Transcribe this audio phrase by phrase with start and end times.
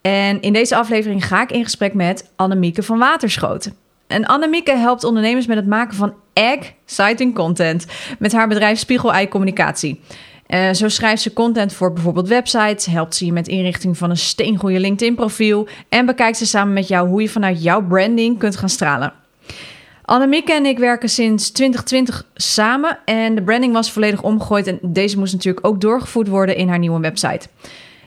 [0.00, 3.74] En in deze aflevering ga ik in gesprek met Annemieke van Waterschoten.
[4.06, 7.86] En Annemieke helpt ondernemers met het maken van exciting content
[8.18, 10.00] met haar bedrijf Spiegel Ei Communicatie.
[10.48, 14.16] Uh, zo schrijft ze content voor bijvoorbeeld websites, helpt ze je met inrichting van een
[14.16, 18.68] steengoede LinkedIn-profiel en bekijkt ze samen met jou hoe je vanuit jouw branding kunt gaan
[18.68, 19.12] stralen.
[20.04, 25.18] Annemieke en ik werken sinds 2020 samen en de branding was volledig omgegooid en deze
[25.18, 27.48] moest natuurlijk ook doorgevoerd worden in haar nieuwe website.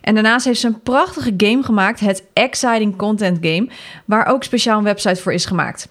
[0.03, 3.67] En daarnaast heeft ze een prachtige game gemaakt, het Exciting Content Game,
[4.05, 5.87] waar ook speciaal een website voor is gemaakt.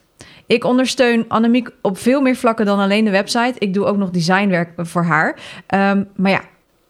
[0.47, 3.55] Ik ondersteun Annemiek op veel meer vlakken dan alleen de website.
[3.59, 5.39] Ik doe ook nog designwerk voor haar.
[5.69, 6.41] Um, maar ja,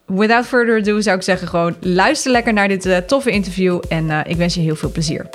[0.07, 4.05] without further ado zou ik zeggen gewoon luister lekker naar dit uh, toffe interview en
[4.05, 5.29] uh, ik wens je heel veel plezier.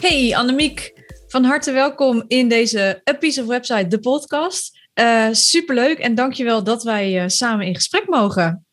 [0.00, 0.92] Hey Annemiek,
[1.28, 4.77] van harte welkom in deze A Piece of Website, de podcast.
[4.98, 8.66] Uh, superleuk en dankjewel dat wij uh, samen in gesprek mogen.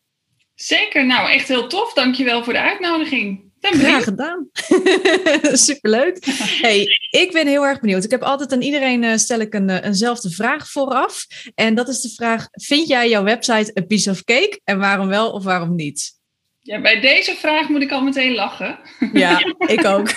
[0.56, 1.94] Zeker, nou echt heel tof.
[1.94, 3.46] Dankjewel voor de uitnodiging.
[3.60, 4.50] Graag gedaan.
[5.68, 6.26] Superleuk.
[6.62, 8.04] Hey, ik ben heel erg benieuwd.
[8.04, 11.26] Ik heb altijd aan iedereen uh, stel ik een, eenzelfde vraag vooraf.
[11.56, 14.60] En dat is de vraag: vind jij jouw website een piece of cake?
[14.64, 16.15] En waarom wel of waarom niet?
[16.66, 18.80] Ja, bij deze vraag moet ik al meteen lachen.
[19.14, 19.40] Ja,
[19.76, 20.12] ik ook.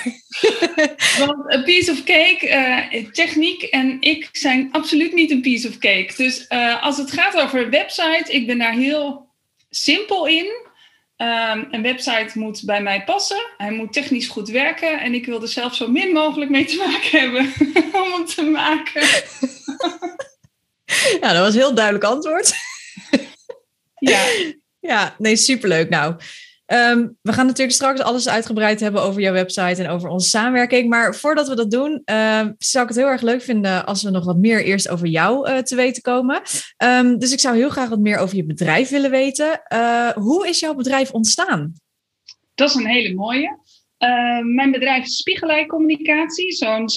[1.19, 2.49] Want een piece of cake,
[2.93, 6.13] uh, techniek en ik zijn absoluut niet een piece of cake.
[6.17, 9.29] Dus uh, als het gaat over website, ik ben daar heel
[9.71, 10.47] simpel in.
[11.17, 13.47] Um, een website moet bij mij passen.
[13.57, 15.01] Hij moet technisch goed werken.
[15.01, 17.53] En ik wil er zelf zo min mogelijk mee te maken hebben
[18.03, 19.07] om hem te maken.
[21.21, 22.53] ja, dat was een heel duidelijk antwoord.
[23.99, 24.21] ja.
[24.81, 25.89] Ja, nee, superleuk.
[25.89, 26.15] Nou,
[26.73, 30.89] um, we gaan natuurlijk straks alles uitgebreid hebben over jouw website en over onze samenwerking.
[30.89, 34.11] Maar voordat we dat doen, uh, zou ik het heel erg leuk vinden als we
[34.11, 36.43] nog wat meer eerst over jou uh, te weten komen.
[36.85, 39.61] Um, dus ik zou heel graag wat meer over je bedrijf willen weten.
[39.73, 41.73] Uh, hoe is jouw bedrijf ontstaan?
[42.55, 43.59] Dat is een hele mooie.
[44.55, 46.89] Mijn bedrijf is Spiegelij Communicatie, zo'n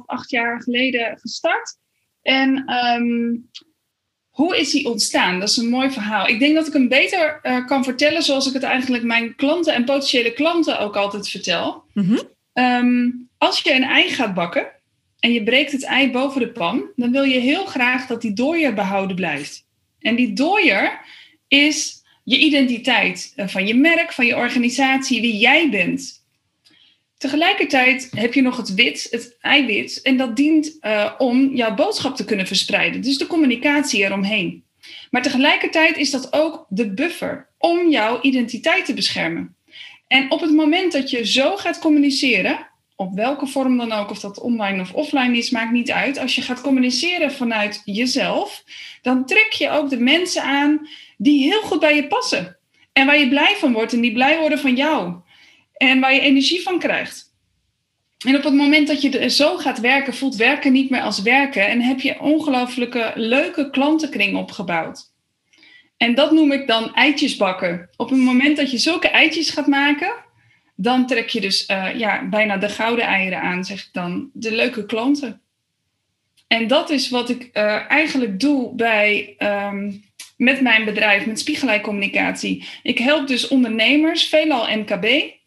[0.00, 1.76] 7,5, 8 jaar geleden gestart.
[2.22, 2.64] En
[4.30, 5.40] hoe is die ontstaan?
[5.40, 6.26] Dat is een mooi verhaal.
[6.26, 9.74] Ik denk dat ik hem beter uh, kan vertellen zoals ik het eigenlijk mijn klanten
[9.74, 11.84] en potentiële klanten ook altijd vertel.
[11.94, 12.20] Mm-hmm.
[12.52, 14.66] Um, als je een ei gaat bakken
[15.18, 18.32] en je breekt het ei boven de pan, dan wil je heel graag dat die
[18.32, 19.64] dooier behouden blijft.
[19.98, 21.00] En die dooier
[21.48, 26.19] is je identiteit uh, van je merk, van je organisatie, wie jij bent.
[27.20, 32.16] Tegelijkertijd heb je nog het wit, het eiwit, en dat dient uh, om jouw boodschap
[32.16, 33.00] te kunnen verspreiden.
[33.00, 34.64] Dus de communicatie eromheen.
[35.10, 39.56] Maar tegelijkertijd is dat ook de buffer om jouw identiteit te beschermen.
[40.06, 42.66] En op het moment dat je zo gaat communiceren,
[42.96, 46.18] op welke vorm dan ook, of dat online of offline is, maakt niet uit.
[46.18, 48.64] Als je gaat communiceren vanuit jezelf,
[49.02, 52.56] dan trek je ook de mensen aan die heel goed bij je passen.
[52.92, 55.14] En waar je blij van wordt en die blij worden van jou.
[55.82, 57.34] En waar je energie van krijgt.
[58.26, 61.68] En op het moment dat je zo gaat werken, voelt werken niet meer als werken.
[61.68, 65.12] En heb je ongelooflijke leuke klantenkring opgebouwd.
[65.96, 67.88] En dat noem ik dan eitjes bakken.
[67.96, 70.12] Op het moment dat je zulke eitjes gaat maken,
[70.76, 74.30] dan trek je dus uh, ja, bijna de gouden eieren aan, zeg ik dan.
[74.32, 75.40] De leuke klanten.
[76.46, 80.04] En dat is wat ik uh, eigenlijk doe bij, um,
[80.36, 82.64] met mijn bedrijf, met Spiegelij Communicatie.
[82.82, 85.38] Ik help dus ondernemers, veelal MKB,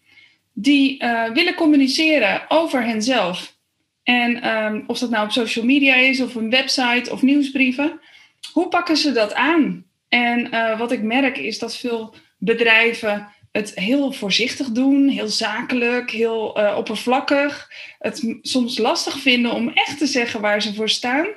[0.53, 3.55] die uh, willen communiceren over henzelf.
[4.03, 7.99] En um, of dat nou op social media is, of een website of nieuwsbrieven.
[8.51, 9.85] Hoe pakken ze dat aan?
[10.09, 16.11] En uh, wat ik merk is dat veel bedrijven het heel voorzichtig doen, heel zakelijk,
[16.11, 17.71] heel uh, oppervlakkig.
[17.99, 21.27] Het soms lastig vinden om echt te zeggen waar ze voor staan.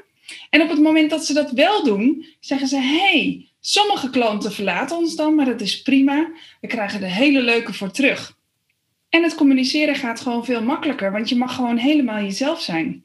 [0.50, 4.96] En op het moment dat ze dat wel doen, zeggen ze: hey, sommige klanten verlaten
[4.96, 6.30] ons dan, maar dat is prima.
[6.60, 8.35] We krijgen er hele leuke voor terug.
[9.16, 13.04] En het communiceren gaat gewoon veel makkelijker, want je mag gewoon helemaal jezelf zijn.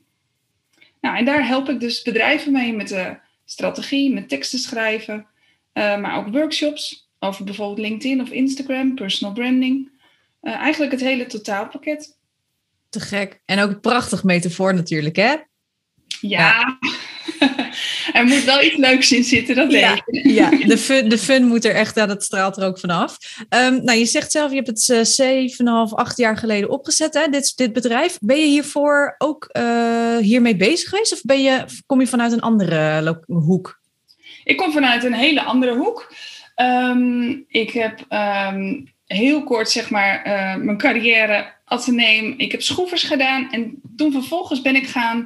[1.02, 5.26] Nou, en daar help ik dus bedrijven mee met de strategie, met teksten schrijven,
[5.74, 9.92] uh, maar ook workshops over bijvoorbeeld LinkedIn of Instagram, personal branding.
[10.42, 12.18] Uh, eigenlijk het hele totaalpakket.
[12.90, 13.42] Te gek.
[13.46, 15.32] En ook een prachtig metafoor natuurlijk, hè?
[15.32, 15.40] Ja,
[16.22, 16.78] ja.
[18.14, 20.26] er moet wel iets leuks in zitten, dat weet ja, ik.
[20.26, 23.18] Ja, de fun, de fun moet er echt, dat straalt er ook vanaf.
[23.50, 26.70] Um, nou, je zegt zelf, je hebt het uh, zeven en half, acht jaar geleden
[26.70, 28.18] opgezet, hè, dit, dit bedrijf.
[28.22, 31.14] Ben je hiervoor ook uh, hiermee bezig geweest?
[31.14, 33.80] Of ben je, kom je vanuit een andere hoek?
[34.44, 36.14] Ik kom vanuit een hele andere hoek.
[36.56, 42.34] Um, ik heb um, heel kort, zeg maar, uh, mijn carrière ateneem.
[42.38, 45.20] Ik heb schroevers gedaan en toen vervolgens ben ik gaan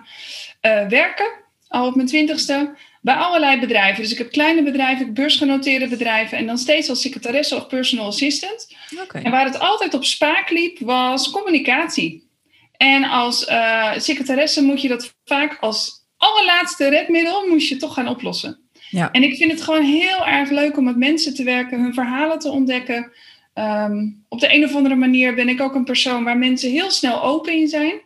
[0.62, 1.32] uh, werken,
[1.68, 4.02] al op mijn twintigste, bij allerlei bedrijven.
[4.04, 8.76] Dus ik heb kleine bedrijven, beursgenoteerde bedrijven en dan steeds als secretaresse of personal assistant.
[9.04, 9.22] Okay.
[9.22, 12.30] En waar het altijd op spaak liep, was communicatie.
[12.78, 18.08] En als uh, secretaresse moet je dat vaak als allerlaatste redmiddel moest je toch gaan
[18.08, 18.60] oplossen.
[18.90, 19.12] Ja.
[19.12, 22.40] En ik vind het gewoon heel erg leuk om met mensen te werken, hun verhalen
[22.40, 23.12] te ontdekken.
[23.54, 26.92] Um, op de een of andere manier ben ik ook een persoon waar mensen heel
[26.92, 28.02] snel open in zijn.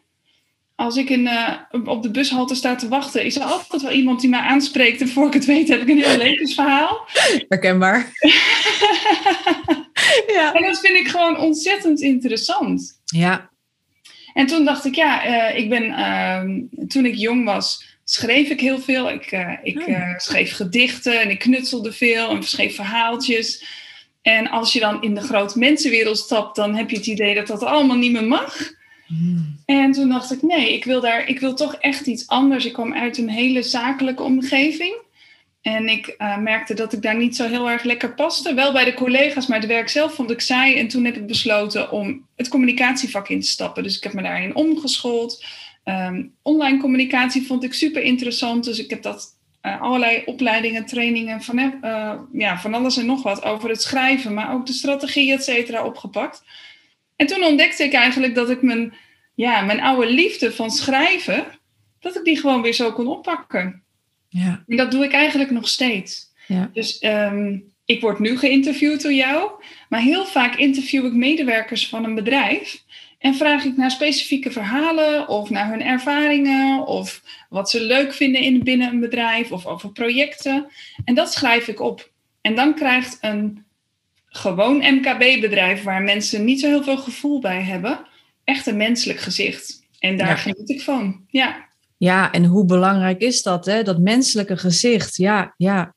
[0.80, 1.54] Als ik in, uh,
[1.86, 5.02] op de bushalte sta te wachten, is er altijd wel iemand die mij aanspreekt.
[5.02, 7.08] En voor ik het weet heb ik een heel levensverhaal.
[7.48, 7.98] Herkenbaar.
[10.38, 10.54] ja.
[10.54, 13.02] En dat vind ik gewoon ontzettend interessant.
[13.06, 13.50] Ja.
[14.34, 16.44] En toen dacht ik, ja, uh, ik ben, uh,
[16.88, 19.10] toen ik jong was, schreef ik heel veel.
[19.10, 23.66] Ik, uh, ik uh, schreef gedichten en ik knutselde veel en schreef verhaaltjes.
[24.22, 27.48] En als je dan in de grote mensenwereld stapt, dan heb je het idee dat
[27.48, 28.78] dat allemaal niet meer mag.
[29.66, 32.66] En toen dacht ik, nee, ik wil, daar, ik wil toch echt iets anders.
[32.66, 34.96] Ik kwam uit een hele zakelijke omgeving.
[35.62, 38.54] En ik uh, merkte dat ik daar niet zo heel erg lekker paste.
[38.54, 40.76] Wel bij de collega's, maar het werk zelf vond ik saai.
[40.76, 43.84] En toen heb ik besloten om het communicatievak in te stappen.
[43.84, 45.46] Dus ik heb me daarin omgeschoold.
[45.86, 48.64] Um, online communicatie vond ik super interessant.
[48.64, 53.24] Dus ik heb dat uh, allerlei opleidingen, trainingen, van, uh, ja, van alles en nog
[53.24, 56.44] wat over het schrijven, maar ook de strategie, et cetera, opgepakt.
[57.20, 58.94] En toen ontdekte ik eigenlijk dat ik mijn,
[59.36, 61.46] ja, mijn oude liefde van schrijven,
[62.00, 63.84] dat ik die gewoon weer zo kon oppakken.
[64.30, 64.64] Ja.
[64.68, 66.34] En dat doe ik eigenlijk nog steeds.
[66.48, 66.70] Ja.
[66.74, 69.52] Dus um, ik word nu geïnterviewd door jou,
[69.90, 72.84] maar heel vaak interview ik medewerkers van een bedrijf.
[73.18, 78.42] En vraag ik naar specifieke verhalen of naar hun ervaringen of wat ze leuk vinden
[78.42, 80.66] in, binnen een bedrijf of over projecten.
[81.06, 82.12] En dat schrijf ik op.
[82.42, 83.66] En dan krijgt een
[84.30, 88.00] gewoon MKB-bedrijf waar mensen niet zo heel veel gevoel bij hebben,
[88.44, 89.88] echt een menselijk gezicht.
[90.00, 90.36] En daar Ja.
[90.36, 91.24] geniet ik van.
[91.28, 91.68] Ja,
[91.98, 93.84] Ja, en hoe belangrijk is dat, hè?
[93.84, 95.16] Dat menselijke gezicht.
[95.18, 95.96] Ja, ja.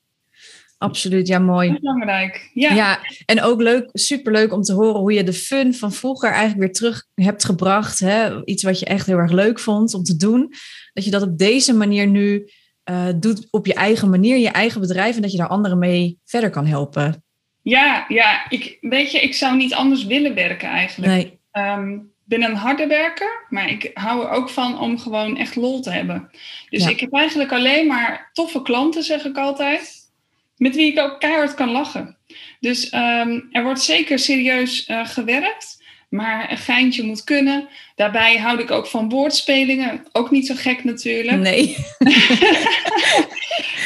[0.77, 1.73] Absoluut, ja, mooi.
[1.79, 2.49] belangrijk.
[2.53, 6.29] Ja, Ja, en ook leuk, superleuk om te horen hoe je de fun van vroeger
[6.29, 7.99] eigenlijk weer terug hebt gebracht.
[7.99, 8.45] Hè?
[8.45, 10.53] Iets wat je echt heel erg leuk vond om te doen.
[10.93, 12.49] Dat je dat op deze manier nu
[12.83, 15.15] eh, doet op je eigen manier, je eigen bedrijf.
[15.15, 17.23] En dat je daar anderen mee verder kan helpen.
[17.63, 18.49] Ja, ja.
[18.49, 21.11] Ik, weet je, ik zou niet anders willen werken eigenlijk.
[21.11, 25.37] Nee, Ehm, ik ben een harde werker, maar ik hou er ook van om gewoon
[25.37, 26.29] echt lol te hebben.
[26.69, 26.89] Dus Ja.
[26.89, 30.11] ik heb eigenlijk alleen maar toffe klanten, zeg ik altijd,
[30.57, 32.17] met wie ik ook keihard kan lachen.
[32.59, 35.82] Dus ehm, er wordt zeker serieus eh, gewerkt,
[36.13, 37.67] maar een geintje moet kunnen.
[37.95, 41.37] Daarbij houd ik ook van woordspelingen, ook niet zo gek natuurlijk.
[41.37, 41.75] nee.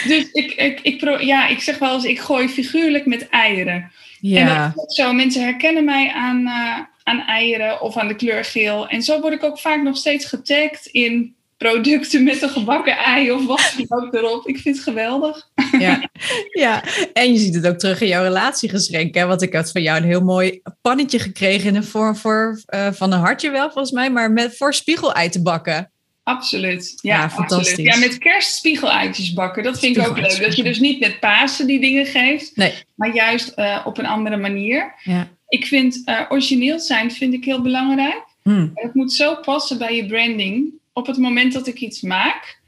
[0.07, 3.73] Dus ik, ik, ik, pro- ja, ik zeg wel eens, ik gooi figuurlijk met eieren.
[3.73, 3.91] En
[4.21, 5.13] Ja, dat is ook zo.
[5.13, 8.87] Mensen herkennen mij aan, eh, aan eieren of aan de kleur geel.
[8.87, 13.31] En zo word ik ook vaak nog steeds getagd in producten met een gebakken ei
[13.31, 14.47] of wat dan ook erop.
[14.47, 15.49] Ik vind het geweldig.
[15.79, 16.09] ja,
[16.63, 16.83] ja,
[17.13, 19.15] en je ziet het ook terug in jouw relatiegeschenk.
[19.15, 19.25] Hè?
[19.25, 22.91] Want ik had van jou een heel mooi pannetje gekregen in de vorm voor, eh,
[22.91, 24.11] van een hartje wel, volgens mij.
[24.11, 25.91] Maar met, voor spiegelei te bakken.
[26.23, 26.99] Absoluut.
[27.01, 27.49] Ja, Ja, absoluut.
[27.49, 27.85] fantastisch.
[27.85, 29.63] Ja, met kerst spiegeleitjes bakken.
[29.63, 30.41] Dat vind ik ook leuk.
[30.41, 32.55] Dat je dus niet met Pasen die dingen geeft.
[32.55, 32.73] Nee.
[32.95, 34.93] Maar juist eh, op een andere manier.
[35.03, 35.27] Ja.
[35.47, 38.23] Ik vind eh, origineel zijn vind ik heel belangrijk.
[38.43, 38.67] Hm.
[38.73, 40.73] Het moet zo passen bij je branding.
[40.97, 42.59] Op het moment dat ik iets maak,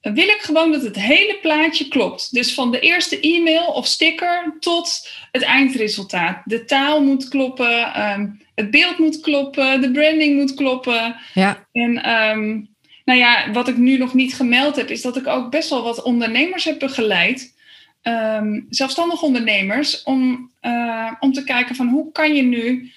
[0.00, 2.34] wil ik gewoon dat het hele plaatje klopt.
[2.34, 6.42] Dus van de eerste e-mail of sticker tot het eindresultaat.
[6.44, 11.16] De taal moet kloppen, ehm, het beeld moet kloppen, de branding moet kloppen.
[11.34, 12.60] Ja, En ehm,
[13.04, 15.82] nou ja, wat ik nu nog niet gemeld heb, is dat ik ook best wel
[15.82, 17.54] wat ondernemers heb begeleid.
[18.02, 22.92] Ehm, zelfstandig ondernemers, om, eh, om te kijken van hoe kan je nu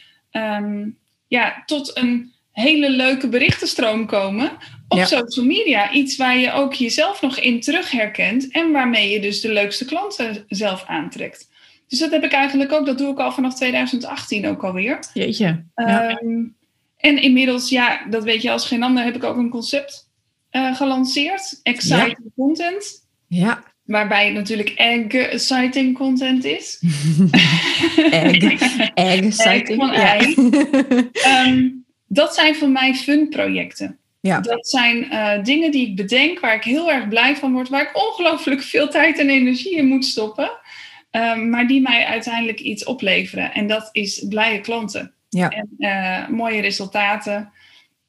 [1.28, 4.52] ja, tot een hele leuke berichtenstroom komen
[4.88, 5.06] op Ja.
[5.06, 5.92] social media.
[5.92, 9.86] Iets waar je ook jezelf nog in terug herkent en waarmee je dus de leukste
[9.86, 11.50] klanten zelf aantrekt.
[11.88, 15.00] Dus dat heb ik eigenlijk ook, dat doe ik al vanaf 2018 ook alweer.
[15.14, 15.64] jeetje.
[15.76, 16.10] Ja.
[16.10, 16.44] Ehm,
[16.98, 20.10] en inmiddels, ja, dat weet je als geen ander, heb ik ook een concept
[20.50, 21.60] eh, gelanceerd.
[21.64, 23.08] Exciting content.
[23.28, 23.64] ja.
[23.84, 26.80] Waarbij het natuurlijk exciting content is.
[28.12, 28.44] Egg.
[28.94, 29.80] Egg, exciting.
[29.80, 30.16] van Ja.
[30.18, 30.36] ei.
[31.12, 31.68] Ehm,
[32.08, 33.98] dat zijn voor mij fun projecten.
[34.20, 34.40] Ja.
[34.40, 37.82] Dat zijn eh, dingen die ik bedenk, waar ik heel erg blij van word, waar
[37.82, 40.52] ik ongelooflijk veel tijd en energie in moet stoppen,
[41.12, 43.54] ehm, maar die mij uiteindelijk iets opleveren.
[43.54, 45.50] En dat is blije klanten Ja.
[45.50, 47.52] en eh, mooie resultaten.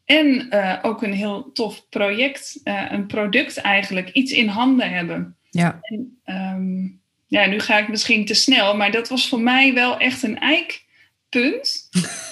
[0.05, 5.37] En eh, ook een heel tof project, een product eigenlijk, iets in handen hebben.
[5.51, 5.79] Ja.
[5.81, 6.87] En, ehm,
[7.27, 10.39] ja, nu ga ik misschien te snel, maar dat was voor mij wel echt een
[10.39, 11.89] eikpunt.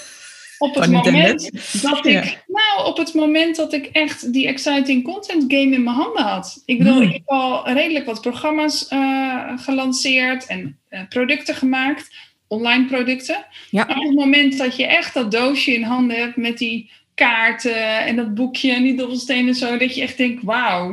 [0.57, 1.49] Op het moment
[1.81, 2.23] dat ik, Ja.
[2.47, 6.61] nou, op het moment dat ik echt die exciting content game in mijn handen had.
[6.65, 7.01] Ik bedoel, Hmm.
[7.03, 12.15] ik heb al redelijk wat programma's eh, gelanceerd en eh, producten gemaakt,
[12.47, 13.45] online producten.
[13.69, 13.85] Ja.
[13.85, 18.05] Maar op het moment dat je echt dat doosje in handen hebt met die kaarten
[18.05, 20.89] en dat boekje en die dobbelstenen en zo, dat je echt denkt, wauw,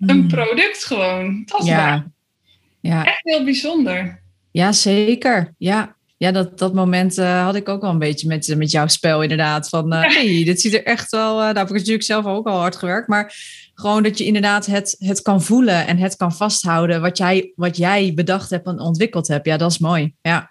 [0.00, 0.28] een Mm.
[0.28, 1.76] product gewoon, tastbaar.
[1.76, 2.06] Ja.
[2.80, 3.04] Ja.
[3.04, 4.22] Echt heel bijzonder.
[4.50, 5.54] Ja, zeker.
[5.58, 8.86] Ja, ja dat, dat moment eh, had ik ook wel een beetje met, met jouw
[8.86, 9.68] spel inderdaad.
[9.68, 11.30] Van, eh, hey, dit ziet er echt wel...
[11.38, 13.08] eh, nou heb ik natuurlijk zelf ook al hard gewerkt.
[13.08, 13.34] Maar
[13.74, 17.00] gewoon dat je inderdaad het, het kan voelen en het kan vasthouden...
[17.00, 19.46] Wat jij, wat jij bedacht hebt en ontwikkeld hebt.
[19.46, 20.14] Ja, dat is mooi.
[20.22, 20.50] Ja,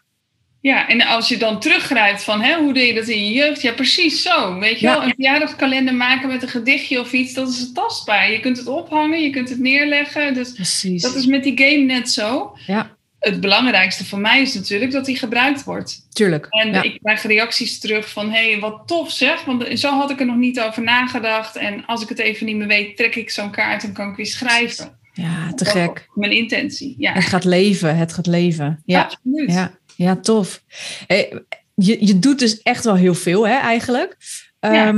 [0.62, 3.62] Ja, en als je dan teruggrijpt van hè, hoe deed je dat in je jeugd?
[3.62, 4.60] Ja, precies zo.
[4.60, 4.94] Weet je Ja.
[4.94, 8.32] wel, een verjaardagskalender maken met een gedichtje of iets, dat is tastbaar.
[8.32, 10.34] Je kunt het ophangen, je kunt het neerleggen.
[10.34, 11.02] Dus precies.
[11.02, 12.58] dat is met die game net zo.
[12.66, 16.08] Ja, Het belangrijkste voor mij is natuurlijk dat die gebruikt wordt.
[16.10, 16.48] tuurlijk.
[16.50, 16.82] En ja.
[16.82, 19.44] ik krijg reacties terug van, hé, hey, wat tof zeg.
[19.44, 21.56] Want zo had ik er nog niet over nagedacht.
[21.56, 24.16] En als ik het even niet meer weet, trek ik zo'n kaart en kan ik
[24.16, 25.00] weer schrijven.
[25.14, 26.08] ja, te Dat gek.
[26.14, 27.14] Mijn intentie, ja.
[27.14, 28.82] Het gaat leven, het gaat leven.
[28.86, 29.52] Ja, Absoluut.
[29.52, 30.64] ja, ja tof.
[31.08, 31.46] Hey,
[31.76, 34.18] je, je doet dus echt wel heel veel, hè, eigenlijk.
[34.60, 34.94] Ja.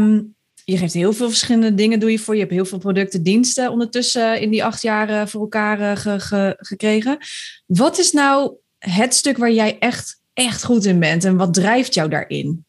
[0.70, 2.34] Je geeft heel veel verschillende dingen doe je voor.
[2.34, 5.98] Je hebt heel veel producten, diensten ondertussen in die acht jaar eh, voor elkaar eh,
[5.98, 7.18] ge- ge- gekregen.
[7.66, 11.94] Wat is nou het stuk waar jij echt, echt goed in bent en wat drijft
[11.94, 12.66] jou daarin?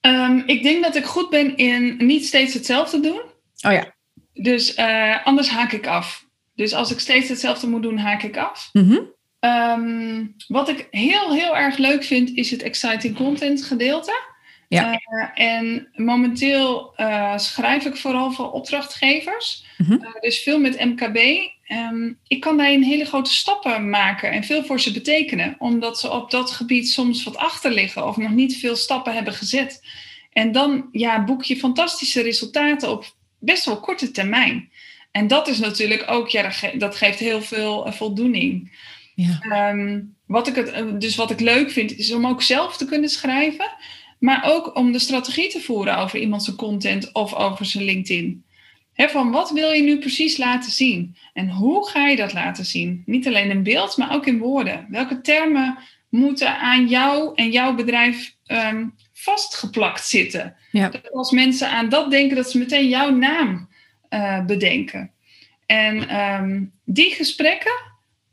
[0.00, 3.20] Ehm, ik denk dat ik goed ben in niet steeds hetzelfde doen.
[3.60, 3.94] Oh ja.
[4.32, 6.26] Dus eh, anders haak ik af.
[6.54, 8.68] Dus als ik steeds hetzelfde moet doen, haak ik af.
[8.72, 8.98] Mhm.
[9.38, 14.28] Ehm, wat ik heel, heel erg leuk vind, is het exciting content gedeelte.
[14.78, 14.92] Ja.
[15.34, 19.64] Eh, en momenteel eh, schrijf ik vooral voor opdrachtgevers.
[19.78, 19.92] Mhm.
[19.92, 21.16] Eh, dus veel met MKB.
[21.64, 25.56] Ehm, ik kan daarin hele grote stappen maken en veel voor ze betekenen.
[25.58, 29.32] Omdat ze op dat gebied soms wat achter liggen of nog niet veel stappen hebben
[29.32, 29.82] gezet.
[30.32, 34.70] En dan ja, boek je fantastische resultaten op best wel korte termijn.
[35.10, 38.78] En dat is natuurlijk ook, ja, dat, ge- dat geeft heel veel voldoening.
[39.14, 39.38] Ja.
[39.40, 43.08] Ehm, wat ik het, dus wat ik leuk vind, is om ook zelf te kunnen
[43.08, 43.70] schrijven.
[44.20, 48.44] Maar ook om de strategie te voeren over iemand zijn content of over zijn LinkedIn.
[48.92, 51.16] Hè, van wat wil je nu precies laten zien?
[51.32, 53.02] En hoe ga je dat laten zien?
[53.06, 54.86] Niet alleen in beeld, maar ook in woorden.
[54.88, 60.56] Welke termen moeten aan jou en jouw bedrijf ehm, vastgeplakt zitten?
[60.70, 60.88] Ja.
[60.88, 63.68] Dat als mensen aan dat denken, dat ze meteen jouw naam
[64.08, 65.10] eh, bedenken.
[65.66, 67.82] En ehm, die gesprekken,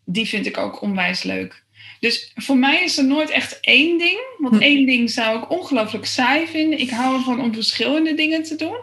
[0.05, 1.65] die vind ik ook onwijs leuk.
[1.99, 4.19] Dus voor mij is er nooit echt één ding.
[4.37, 4.61] Want Hm.
[4.61, 6.79] één ding zou ik ongelooflijk saai vinden.
[6.79, 8.77] Ik hou ervan om verschillende dingen te doen.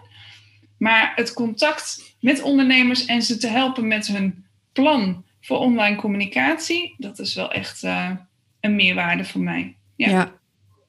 [0.78, 6.94] Maar het contact met ondernemers en ze te helpen met hun plan voor online communicatie,
[6.98, 8.10] dat is wel echt eh,
[8.60, 9.76] een meerwaarde voor mij.
[9.96, 10.08] Ja.
[10.08, 10.32] Ja.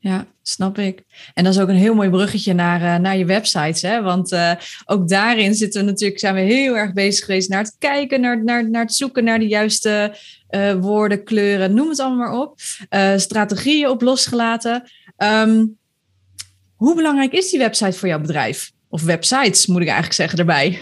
[0.09, 0.25] Ja.
[0.41, 1.03] snap ik.
[1.33, 3.81] En dat is ook een heel mooi bruggetje naar, eh, naar je websites.
[3.81, 4.01] Hè?
[4.01, 4.51] Want eh,
[4.85, 8.43] ook daarin zitten we natuurlijk, zijn we heel erg bezig geweest naar het kijken, naar,
[8.43, 12.59] naar, naar het zoeken naar de juiste eh, woorden, kleuren, noem het allemaal maar op.
[13.19, 14.83] Strategieën op losgelaten.
[15.17, 15.65] Ehm,
[16.75, 18.71] hoe belangrijk is die website voor jouw bedrijf?
[18.89, 20.79] Of websites, moet ik eigenlijk zeggen erbij.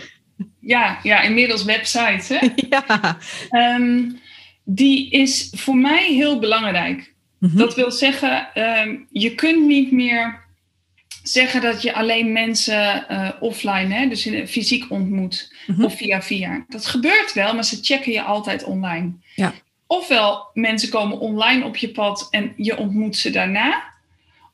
[0.60, 2.28] Ja, ja, inmiddels websites.
[2.28, 2.48] Hè?
[2.70, 3.18] ja.
[3.50, 4.10] Ehm,
[4.64, 7.13] die is voor mij heel belangrijk.
[7.44, 7.58] Mhm.
[7.58, 10.42] Dat wil zeggen, ehm, je kunt niet meer
[11.24, 15.84] zeggen dat je alleen mensen eh, offline, hè, dus in, fysiek ontmoet Mhm.
[15.84, 16.66] of via via.
[16.68, 19.12] Dat gebeurt wel, maar ze checken je altijd online.
[19.36, 19.54] Ja.
[19.88, 23.84] Ofwel mensen komen online op je pad en je ontmoet ze daarna.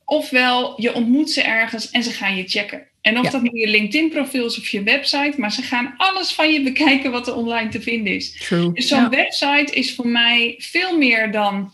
[0.05, 2.87] Ofwel je ontmoet ze ergens en ze gaan je checken.
[3.01, 3.31] En of Ja.
[3.31, 7.11] dat nu je LinkedIn-profiel is of je website, maar ze gaan alles van je bekijken
[7.11, 8.37] wat er online te vinden is.
[8.47, 8.71] True.
[8.73, 9.09] Dus zo'n Ja.
[9.09, 11.71] website is voor mij veel meer dan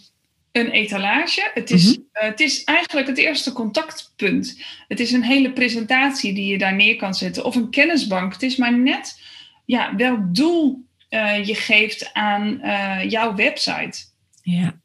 [0.56, 1.52] een etalage.
[1.54, 2.00] Het is, Mhm.
[2.12, 4.62] eh, het is eigenlijk het eerste contactpunt.
[4.88, 7.46] Het is een hele presentatie die je daar neer kan zetten.
[7.46, 8.34] Of een kennisbank.
[8.34, 9.22] Het is maar net
[9.66, 14.00] ja, welk doel eh, je geeft aan eh, jouw website.
[14.42, 14.80] Ja.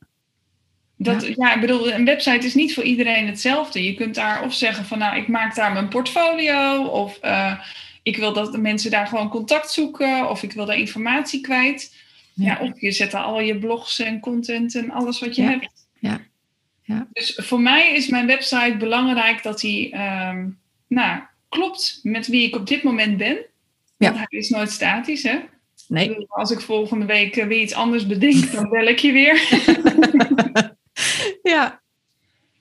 [0.96, 1.54] Dat, ja.
[1.54, 3.84] ik bedoel, een website is niet voor iedereen hetzelfde.
[3.84, 6.84] Je kunt daar of zeggen van nou, ik maak daar mijn portfolio.
[6.84, 7.20] Of
[8.02, 10.30] ik wil dat de mensen daar gewoon contact zoeken.
[10.30, 11.94] Of ik wil daar informatie kwijt.
[12.44, 12.58] Ja.
[12.60, 15.48] of je zet daar al je blogs en content en alles wat je Ja.
[15.48, 15.88] hebt.
[15.98, 16.20] Ja.
[16.82, 17.06] Ja.
[17.12, 20.48] Dus voor mij is mijn website belangrijk dat die ehm,
[20.88, 23.36] nou, klopt met wie ik op dit moment ben.
[23.96, 24.12] Ja.
[24.12, 25.38] Want hij is nooit statisch, hè?
[25.88, 26.26] Nee.
[26.28, 29.42] Als ik volgende week eh, weer iets anders bedenk, dan bel ik je weer.
[31.54, 31.80] ja.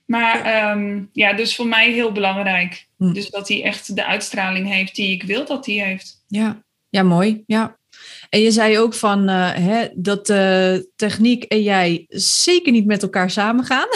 [0.06, 2.88] Maar ehm, ja, dus voor mij heel belangrijk.
[2.98, 3.14] Hm.
[3.14, 6.24] Dus dat hij echt de uitstraling heeft die ik wil dat hij heeft.
[6.28, 6.64] Ja.
[6.90, 7.44] ja, mooi.
[7.48, 7.78] Ja.
[8.30, 13.02] En je zei ook van eh, hè, dat eh, techniek en jij zeker niet met
[13.02, 13.88] elkaar samengaan.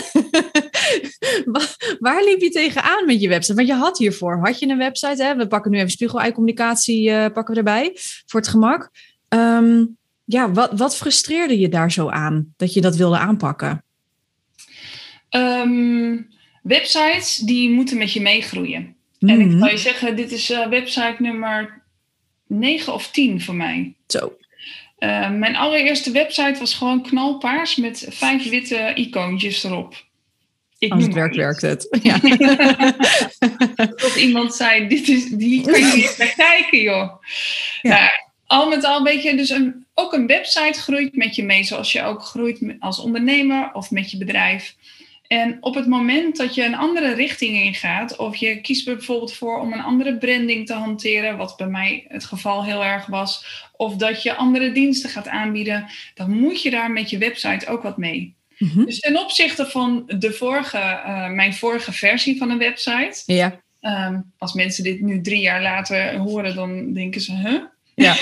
[1.45, 1.67] Wa-
[1.99, 3.55] Waar liep je tegenaan met je website?
[3.55, 5.35] Want je had hiervoor, had je een website, hè?
[5.35, 7.91] we pakken nu even spiegel-eye-communicatie eh, pakken we erbij,
[8.25, 8.89] voor het gemak.
[9.27, 9.85] Ehm,
[10.25, 13.83] ja, wat, wat frustreerde je daar zo aan, dat je dat wilde aanpakken?
[15.29, 16.17] Ehm,
[16.63, 18.95] websites die moeten met je meegroeien.
[19.19, 19.57] En ik Mhm.
[19.59, 21.82] zou je zeggen, dit is website nummer
[22.53, 23.93] 9 of 10 voor mij.
[24.07, 24.37] Zo,
[24.97, 30.05] Eh, mijn allereerste website was gewoon knalpaars met vijf witte icoontjes erop.
[30.77, 31.97] Ik als het werkt, werkt het.
[32.01, 32.19] Ja.
[33.95, 37.23] Tot iemand zei, dit is, die kan je niet naar kijken, joh.
[37.81, 37.89] Ja.
[37.89, 38.09] Nou,
[38.45, 41.91] al met al, weet je, dus een, ook een website groeit met je mee, zoals
[41.91, 44.75] je ook groeit als ondernemer of met je bedrijf.
[45.33, 49.59] En op het moment dat je een andere richting ingaat, of je kiest bijvoorbeeld voor
[49.59, 53.95] om een andere branding te hanteren, wat bij mij het geval heel erg was, of
[53.95, 57.97] dat je andere diensten gaat aanbieden, dan moet je daar met je website ook wat
[57.97, 58.35] mee.
[58.57, 58.85] Mhm.
[58.85, 63.61] Dus ten opzichte van de vorige, eh, mijn vorige versie van een website, ja.
[63.79, 67.61] Ehm, als mensen dit nu drie jaar later horen, dan denken ze, huh?
[67.95, 68.15] Ja.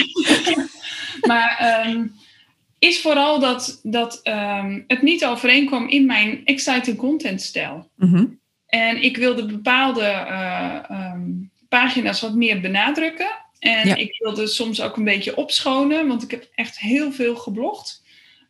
[1.32, 2.06] maar ehm,
[2.82, 7.90] is vooral dat, dat ehm, het niet overeenkwam in mijn exciting content stijl.
[7.96, 8.26] Mhm.
[8.66, 11.22] En ik wilde bepaalde eh, ehm,
[11.70, 13.30] pagina's wat meer benadrukken.
[13.60, 13.96] En Ja.
[13.96, 18.04] ik wilde soms ook een beetje opschonen, want ik heb echt heel veel geblogd.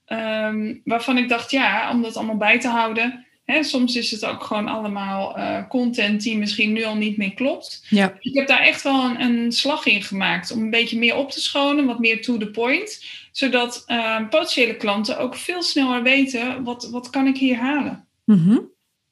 [0.06, 3.26] Ehm, waarvan ik dacht, ja, om dat allemaal bij te houden.
[3.52, 7.34] Hè, soms is het ook gewoon allemaal eh, content die misschien nu al niet meer
[7.34, 7.86] klopt.
[7.90, 8.14] ja.
[8.20, 11.32] Ik heb daar echt wel een, een slag in gemaakt om een beetje meer op
[11.32, 13.06] te schonen, wat meer to the point.
[13.32, 18.08] Zodat eh, potentiële klanten ook veel sneller weten, wat, wat kan ik hier halen?
[18.26, 18.58] Mhm.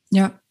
[0.07, 0.41] Ja.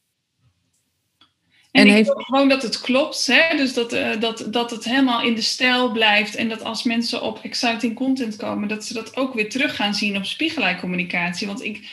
[1.71, 3.57] En, En ik heeft- gewoon dat het klopt, hè?
[3.57, 6.35] dus dat, eh, dat, dat het helemaal in de stijl blijft.
[6.35, 9.95] En dat als mensen op exciting content komen, dat ze dat ook weer terug gaan
[9.95, 11.47] zien op spiegelijcommunicatie.
[11.47, 11.89] Want ik,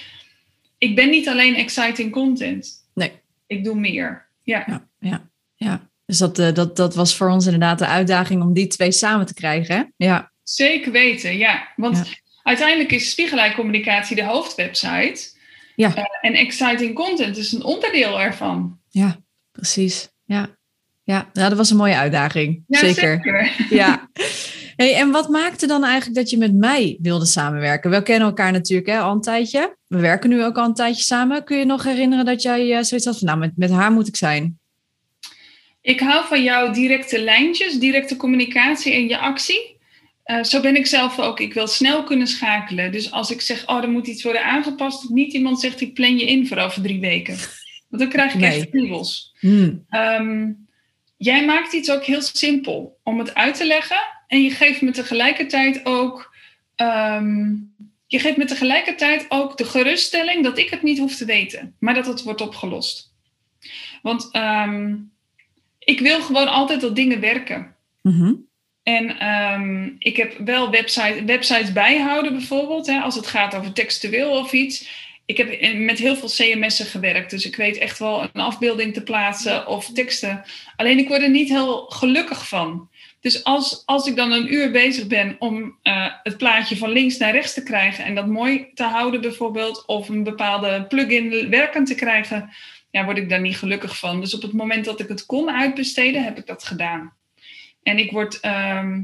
[0.78, 2.68] ik ben niet alleen exciting content.
[2.94, 3.12] Nee.
[3.48, 4.26] Ik doe meer.
[4.44, 5.90] Ja, Ja, ja, ja.
[6.06, 9.26] Dus dat, eh, dat, dat was voor ons inderdaad de uitdaging om die twee samen
[9.26, 9.76] te krijgen.
[9.76, 9.84] Hè?
[9.98, 10.32] Ja.
[10.44, 11.38] zeker weten.
[11.38, 12.04] Ja, want Ja.
[12.44, 15.34] uiteindelijk is spiegelijcommunicatie de hoofdwebsite.
[15.76, 15.96] Ja.
[15.96, 18.80] Eh, en exciting content is een onderdeel ervan.
[18.90, 19.18] ja,
[19.52, 20.10] precies.
[20.26, 20.48] Ja.
[21.04, 22.64] Ja, nou, dat was een mooie uitdaging.
[22.68, 23.52] Ja, zeker.
[23.70, 24.10] Ja.
[24.76, 27.90] Hey, en wat maakte dan eigenlijk dat je met mij wilde samenwerken?
[27.92, 29.78] We kennen elkaar natuurlijk hè, al een tijdje.
[29.88, 31.44] We werken nu ook al een tijdje samen.
[31.44, 34.08] Kun je nog herinneren dat jij eh, zoiets had van, nou, met, met haar moet
[34.08, 34.60] ik zijn?
[35.82, 39.78] Ik hou van jouw directe lijntjes, directe communicatie en je actie.
[40.24, 41.40] Eh, zo ben ik zelf ook.
[41.40, 42.92] Ik wil snel kunnen schakelen.
[42.92, 45.94] Dus als ik zeg, oh, er moet iets worden aangepast, dat niet iemand zegt, ik
[45.94, 47.36] plan je in voor over drie weken.
[47.90, 48.60] Want dan krijg ik Nee.
[48.60, 49.36] echt kriebels.
[49.40, 49.86] Hmm.
[49.90, 50.52] Ehm,
[51.18, 53.98] jij maakt iets ook heel simpel om het uit te leggen.
[54.28, 56.34] En je geeft me tegelijkertijd ook.
[56.76, 57.54] ehm,
[58.08, 61.94] je geeft me tegelijkertijd ook de geruststelling dat ik het niet hoef te weten, maar
[61.94, 63.14] dat het wordt opgelost.
[64.02, 64.96] Want ehm,
[65.80, 67.76] ik wil gewoon altijd dat dingen werken.
[68.02, 68.34] Mhm.
[68.84, 74.30] En ehm, ik heb wel website, websites bijhouden bijvoorbeeld, hè, als het gaat over textueel
[74.30, 75.04] of iets.
[75.26, 79.04] Ik heb met heel veel CMS'en gewerkt, dus ik weet echt wel een afbeelding te
[79.04, 80.44] plaatsen of teksten.
[80.76, 82.90] Alleen ik word er niet heel gelukkig van.
[83.26, 87.18] Dus als, als ik dan een uur bezig ben om eh, het plaatje van links
[87.18, 91.88] naar rechts te krijgen en dat mooi te houden bijvoorbeeld, of een bepaalde plugin werkend
[91.88, 92.50] te krijgen,
[92.92, 94.20] ja, word ik daar niet gelukkig van.
[94.20, 97.14] Dus op het moment dat ik het kon uitbesteden, heb ik dat gedaan.
[97.84, 99.04] En ik word, ehm,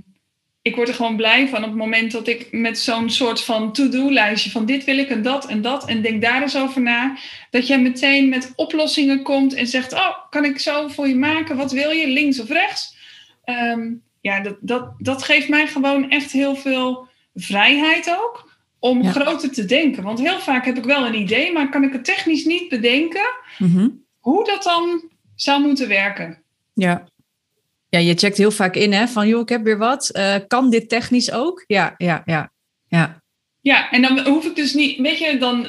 [0.62, 3.74] ik word er gewoon blij van op het moment dat ik met zo'n soort van
[3.74, 7.18] to-do-lijstje van dit wil ik en dat en dat en denk daar eens over na,
[7.50, 11.58] dat jij meteen met oplossingen komt en zegt, oh, kan ik zo voor je maken?
[11.58, 13.00] Wat wil je, links of rechts?
[13.44, 13.90] Ehm,
[14.22, 19.12] ja, dat, dat, dat geeft mij gewoon echt heel veel vrijheid ook om Ja.
[19.12, 20.04] groter te denken.
[20.04, 23.30] Want heel vaak heb ik wel een idee, maar kan ik het technisch niet bedenken
[23.58, 23.90] Mhm.
[24.20, 25.04] hoe dat dan
[25.36, 26.42] zou moeten werken.
[26.74, 27.10] Ja.
[27.90, 29.08] Ja, je checkt heel vaak in, hè?
[29.08, 30.10] Van, joh, ik heb weer wat.
[30.10, 31.64] Eh, kan dit technisch ook?
[31.68, 32.52] Ja, ja, ja.
[32.88, 33.21] Ja,
[33.62, 35.68] Ja, en dan hoef ik dus niet, weet je, dan,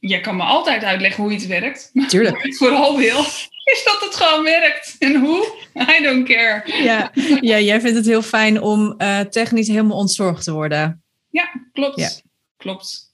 [0.00, 1.90] je kan me altijd uitleggen hoe iets werkt.
[1.92, 2.36] Maar Tuurlijk.
[2.36, 3.18] wat ik vooral wil,
[3.74, 4.96] is dat het gewoon werkt.
[4.98, 5.54] En hoe?
[5.98, 6.82] I don't care.
[6.82, 7.10] ja.
[7.40, 11.02] ja jij vindt het heel fijn om eh, technisch helemaal ontzorgd te worden.
[11.30, 12.00] Ja, klopt.
[12.00, 12.08] Ja.
[12.56, 13.04] Klopt.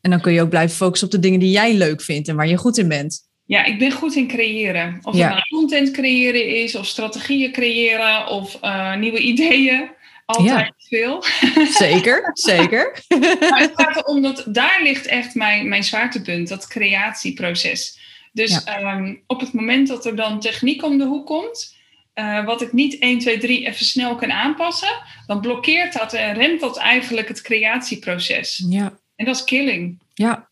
[0.00, 2.36] En dan kun je ook blijven focussen op de dingen die jij leuk vindt en
[2.36, 3.28] waar je goed in bent.
[3.44, 4.98] Ja, ik ben goed in creëren.
[5.02, 5.20] Of Ja.
[5.24, 9.90] het nou content creëren is, of strategieën creëren, of eh, nieuwe ideeën.
[10.36, 11.24] Altijd veel.
[11.70, 13.02] Zeker, zeker.
[13.50, 17.98] Maar het gaat erom dat daar ligt echt mijn, mijn zwaartepunt, dat creatieproces.
[18.32, 21.76] Dus ehm, op het moment dat er dan techniek om de hoek komt,
[22.12, 26.34] eh, wat ik niet 1, 2, 3 even snel kan aanpassen, dan blokkeert dat en
[26.34, 28.64] remt dat eigenlijk het creatieproces.
[28.68, 30.02] Ja, En dat is killing.
[30.14, 30.48] ja,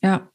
[0.00, 0.30] ja,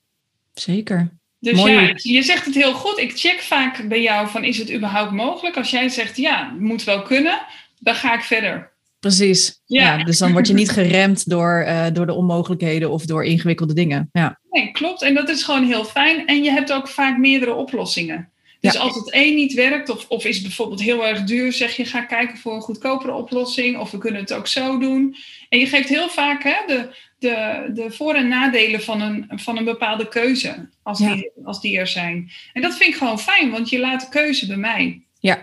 [0.53, 1.17] zeker.
[1.39, 1.73] Dus Mooi.
[1.73, 2.97] ja, je zegt het heel goed.
[2.97, 5.57] Ik check vaak bij jou van is het überhaupt mogelijk?
[5.57, 7.41] Als jij zegt ja, moet wel kunnen,
[7.79, 8.68] dan ga ik verder.
[8.99, 9.61] Precies.
[9.65, 9.97] Ja.
[9.97, 10.03] Ja.
[10.03, 14.09] dus dan word je niet geremd door, eh, door de onmogelijkheden of door ingewikkelde dingen.
[14.11, 15.01] Ja, Nee, klopt.
[15.01, 16.27] En dat is gewoon heel fijn.
[16.27, 18.29] En je hebt ook vaak meerdere oplossingen.
[18.59, 18.79] Dus Ja.
[18.79, 22.01] als het één niet werkt, of, of is bijvoorbeeld heel erg duur, zeg je ga
[22.01, 23.77] kijken voor een goedkopere oplossing.
[23.77, 25.15] Of we kunnen het ook zo doen.
[25.49, 29.57] En je geeft heel vaak hè, de, de, de voor- en nadelen van een, van
[29.57, 31.13] een bepaalde keuze, als, Ja.
[31.13, 32.31] die, als die er zijn.
[32.53, 35.01] En dat vind ik gewoon fijn, want je laat de keuze bij mij.
[35.19, 35.39] ja.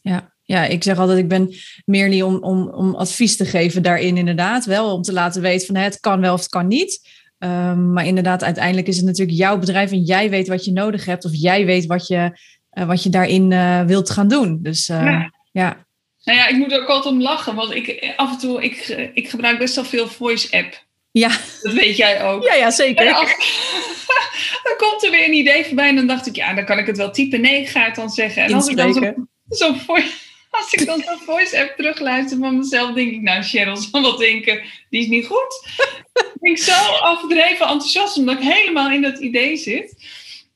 [0.00, 0.34] ja.
[0.46, 1.54] Ja, ik zeg altijd, ik ben
[1.84, 4.64] meer niet om, om, om advies te geven daarin inderdaad.
[4.64, 7.08] Wel om te laten weten van het kan wel of het kan niet.
[7.38, 11.04] Ehm, maar inderdaad, uiteindelijk is het natuurlijk jouw bedrijf en jij weet wat je nodig
[11.04, 11.24] hebt.
[11.24, 12.38] Of jij weet wat je,
[12.70, 14.58] eh, wat je daarin eh, wilt gaan doen.
[14.62, 15.32] Dus eh, Ja.
[15.52, 15.84] ja.
[16.24, 19.10] Nou ja, ik moet er ook altijd om lachen, want ik, af en toe, ik,
[19.14, 20.84] ik gebruik best wel veel voice-app.
[21.10, 21.28] Ja.
[21.62, 22.42] Dat weet jij ook.
[22.44, 23.14] Ja, ja, zeker.
[23.14, 23.30] als-
[24.64, 26.86] dan komt er weer een idee voorbij en dan dacht ik, ja, dan kan ik
[26.86, 27.40] het wel typen.
[27.40, 28.42] Nee, ik ga het dan zeggen.
[28.42, 29.28] En als ik dan zo, Inspreken.
[29.48, 30.12] zo voice,
[30.58, 34.62] als ik dan zo'n voice-app terugluister van mezelf, denk ik, nou, Cheryl zal wel denken,
[34.90, 35.68] die is niet goed.
[36.14, 39.94] ik ben zo overdreven enthousiast, omdat ik helemaal in dat idee zit.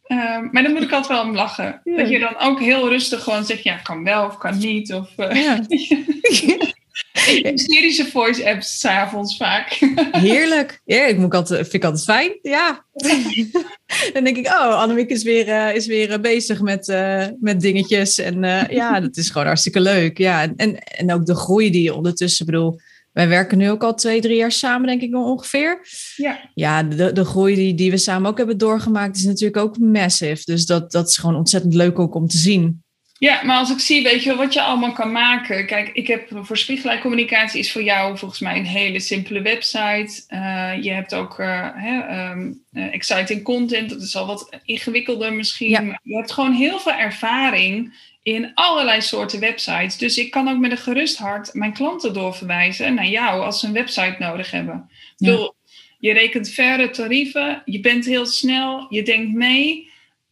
[0.06, 1.80] Ehm, maar dan moet ik altijd wel om lachen.
[1.84, 1.96] Ja.
[1.96, 4.92] Dat je dan ook heel rustig gewoon zegt, ja, kan wel of kan niet.
[4.92, 5.60] Of uh, Ja.
[7.42, 9.78] hysterische voice-apps s'avonds vaak.
[10.12, 10.80] Heerlijk.
[10.84, 12.38] Ja, ik moet altijd, vind ik altijd fijn.
[12.42, 12.84] Ja.
[14.12, 17.60] Dan denk ik, oh, Annemiek is weer, eh, is weer eh, bezig met, eh, met
[17.60, 18.18] dingetjes.
[18.18, 20.18] En ja, dat is gewoon hartstikke leuk.
[20.18, 22.80] Ja, en- en, en ook de groei die je ondertussen, ik bedoel,
[23.12, 25.86] wij werken nu ook al twee, drie jaar samen, denk ik ongeveer.
[26.16, 26.50] ja.
[26.54, 30.42] Ja, de, de groei die, die we samen ook hebben doorgemaakt is natuurlijk ook massive.
[30.44, 32.82] Dus dat, dat is gewoon ontzettend leuk ook om te zien.
[33.20, 35.66] Ja, maar als ik zie, weet je wat je allemaal kan maken.
[35.66, 40.22] Kijk, ik heb voor Spiegelij Communicatie is voor jou volgens mij een hele simpele website.
[40.26, 45.32] Eh, je hebt ook eh, hè, ehm, eh, exciting content, dat is al wat ingewikkelder
[45.32, 45.70] misschien.
[45.70, 46.00] Ja.
[46.02, 49.98] Je hebt gewoon heel veel ervaring in allerlei soorten websites.
[49.98, 53.66] Dus ik kan ook met een gerust hart mijn klanten doorverwijzen naar jou als ze
[53.66, 54.90] een website nodig hebben.
[55.16, 55.52] Ja.
[55.98, 59.90] je rekent verre tarieven, je bent heel snel, je denkt mee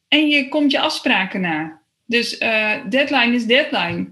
[0.09, 1.79] en je komt je afspraken na.
[2.09, 4.07] Dus eh, deadline is deadline.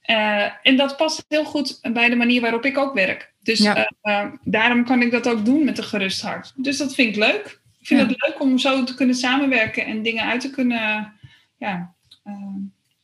[0.00, 3.32] Eh, en dat past heel goed bij de manier waarop ik ook werk.
[3.42, 3.90] Dus Ja.
[4.02, 6.52] eh, daarom kan ik dat ook doen met een gerust hart.
[6.56, 7.60] Dus dat vind ik leuk.
[7.80, 8.06] Ik vind Ja.
[8.06, 11.12] het leuk om zo te kunnen samenwerken en dingen uit te kunnen,
[11.58, 11.94] ja,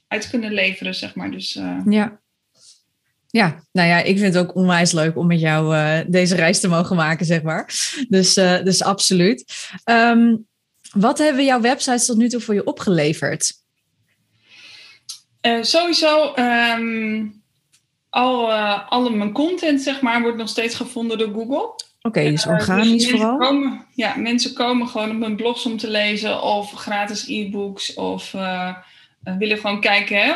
[0.09, 1.30] uit te kunnen leveren, zeg maar.
[1.30, 1.52] Dus
[1.85, 2.20] Ja.
[3.30, 5.74] Ja, nou ja, ik vind het ook onwijs leuk om met jou
[6.11, 7.64] deze reis te mogen maken, zeg maar.
[8.09, 9.44] Dus, dus absoluut.
[9.85, 10.37] Ehm,
[10.92, 13.52] wat hebben jouw websites tot nu toe voor je opgeleverd?
[15.46, 17.26] Eh, sowieso, ehm,
[18.11, 21.85] al, eh, alle mijn content, zeg maar, wordt nog steeds gevonden door Google.
[22.02, 23.38] Oké, dus Eh, organisch mensen vooral.
[23.38, 28.35] Komen, ja, mensen komen gewoon op mijn blogs om te lezen of gratis e-books of
[29.38, 30.35] willen gewoon kijken hè,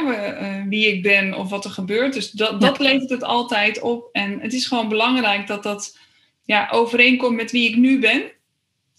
[0.69, 2.13] wie ik ben of wat er gebeurt.
[2.13, 4.09] Dus dat, dat levert het altijd op.
[4.13, 5.99] En het is gewoon belangrijk dat dat
[6.45, 8.23] ja, overeenkomt met wie ik nu ben.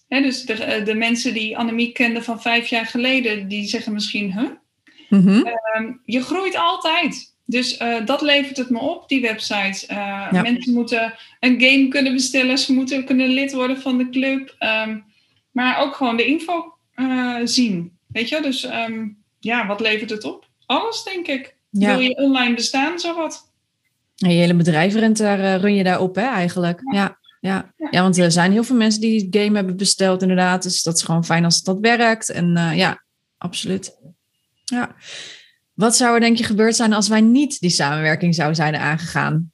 [0.07, 4.39] Hè, dus de, de mensen die Annemiek kenden van vijf jaar geleden, die zeggen misschien,
[4.39, 4.49] huh?
[5.11, 5.41] Mhm.
[5.45, 7.29] Ehm, je groeit altijd.
[7.45, 9.85] Dus eh, dat levert het me op, die websites.
[9.85, 9.97] Eh,
[10.31, 10.41] Ja.
[10.41, 14.55] Mensen moeten een game kunnen bestellen, ze moeten kunnen lid worden van de club.
[14.59, 14.97] ehm,
[15.51, 17.91] maar ook gewoon de info eh, zien.
[18.07, 19.07] Weet je, dus ehm,
[19.39, 20.47] ja, wat levert het op?
[20.65, 21.55] Alles, denk ik.
[21.69, 21.87] Ja.
[21.95, 23.49] Wil je online bestaan, zowat?
[24.17, 26.79] En je hele bedrijf rent daar, run je daar op, hè, eigenlijk.
[26.93, 27.19] Ja.
[27.39, 27.71] Ja.
[27.77, 27.87] Ja.
[27.91, 28.01] Ja.
[28.01, 30.63] want er zijn heel veel mensen die het game hebben besteld, inderdaad.
[30.63, 32.29] Dus dat is gewoon fijn als dat werkt.
[32.29, 33.03] En ja,
[33.37, 33.95] absoluut.
[34.71, 34.95] Ja.
[35.73, 39.51] Wat zou er denk je gebeurd zijn als wij niet die samenwerking zouden zijn aangegaan?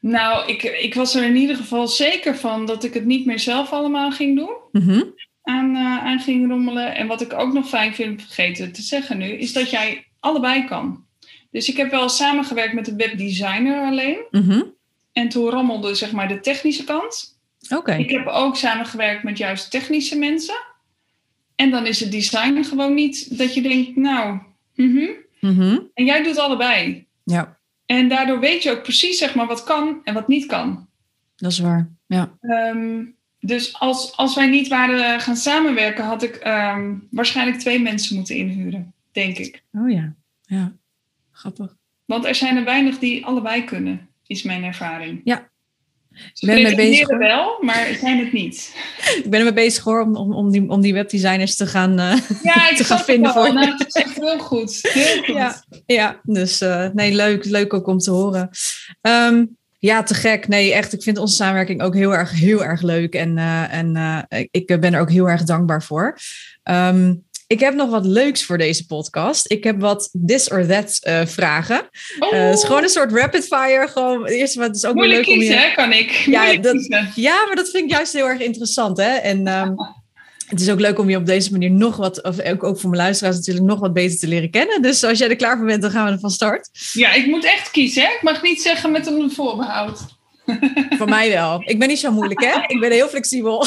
[0.00, 3.38] Nou, ik, ik was er in ieder geval zeker van dat ik het niet meer
[3.38, 4.56] zelf allemaal ging doen.
[4.72, 5.02] Mhm.
[5.42, 6.94] aan, eh, aan ging rommelen.
[6.94, 10.64] En wat ik ook nog fijn vind, vergeten te zeggen nu, is dat jij allebei
[10.64, 11.04] kan.
[11.50, 14.18] Dus ik heb wel samengewerkt met een webdesigner alleen.
[14.30, 14.62] Mhm.
[15.12, 17.38] En toen rammelde zeg maar de technische kant.
[17.68, 17.94] Oké.
[17.94, 20.58] Ik heb ook samengewerkt met juist technische mensen.
[21.58, 24.38] En dan is het design gewoon niet dat je denkt, nou,
[24.74, 25.06] mhm.
[25.40, 25.78] Mhm.
[25.94, 27.06] en jij doet allebei.
[27.24, 30.88] Ja, En daardoor weet je ook precies zeg maar wat kan en wat niet kan.
[31.36, 31.90] dat is waar.
[32.06, 32.36] Ja.
[32.40, 33.04] Ehm,
[33.40, 38.36] dus als, als wij niet waren gaan samenwerken, had ik ehm, waarschijnlijk twee mensen moeten
[38.36, 39.62] inhuren, denk ik.
[39.72, 40.72] Oh ja, ja.
[41.30, 41.76] Grappig.
[42.04, 45.20] Want er zijn er weinig die allebei kunnen, is mijn ervaring.
[45.24, 45.50] Ja.
[46.32, 48.76] Ze ben ermee bezig, wel, maar zijn het niet.
[49.24, 52.16] Ik ben ermee bezig hoor, om, om, om, die, om die webdesigners te gaan, uh,
[52.42, 53.44] ja, ik te gaan vinden wel.
[53.44, 54.78] voor Nou, het is echt heel goed.
[54.82, 55.34] Heel goed.
[55.34, 58.50] Ja, ja dus eh, nee, leuk, leuk ook om te horen.
[59.00, 59.44] Ehm,
[59.78, 60.48] ja, te gek.
[60.48, 60.92] Nee, echt.
[60.92, 63.14] Ik vind onze samenwerking ook heel erg, heel erg leuk.
[63.14, 66.18] En, eh, en ik ben er ook heel erg dankbaar voor.
[66.62, 67.14] Ehm,
[67.48, 69.50] ik heb nog wat leuks voor deze podcast.
[69.50, 71.88] Ik heb wat this or that eh, vragen.
[72.18, 73.88] Oh, het is gewoon een soort rapid fire.
[73.88, 75.48] Gewoon, eerst, wat is ook moeilijk leuk om je...
[75.48, 76.10] kiezen, hè, kan ik.
[76.10, 77.12] Ja, dat- kiezen.
[77.14, 78.96] Ja, maar dat vind ik juist heel erg interessant.
[78.96, 79.10] Hè?
[79.14, 79.72] En ehm,
[80.48, 82.90] het is ook leuk om je op deze manier nog wat, of ook, ook voor
[82.90, 84.82] mijn luisteraars natuurlijk, nog wat beter te leren kennen.
[84.82, 86.70] Dus als jij er klaar voor bent, dan gaan we er van start.
[86.92, 88.02] Ja, ik moet echt kiezen.
[88.02, 88.08] Hè?
[88.08, 90.00] Ik mag niet zeggen met een voorbehoud.
[90.90, 91.62] Voor mij wel.
[91.64, 92.54] Ik ben niet zo moeilijk, hè?
[92.66, 93.66] Ik ben heel flexibel.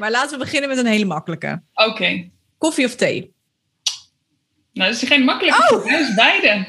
[0.00, 1.62] maar laten we beginnen met een hele makkelijke.
[1.74, 2.30] Oké.
[2.58, 3.34] Koffie of thee?
[4.72, 5.90] Nou, dat is geen makkelijke oh.
[5.90, 6.66] Dat is beide.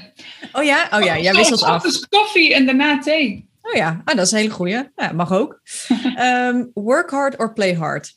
[0.51, 0.87] Oh ja?
[0.93, 1.75] Oh ja, jij Zo, wisselt af.
[1.75, 3.49] ochtends koffie en daarna thee.
[3.61, 4.89] Oh ja, ah, dat is een hele goeie.
[4.95, 5.61] Ja, mag ook.
[6.15, 8.13] Ehm, work hard or play hard?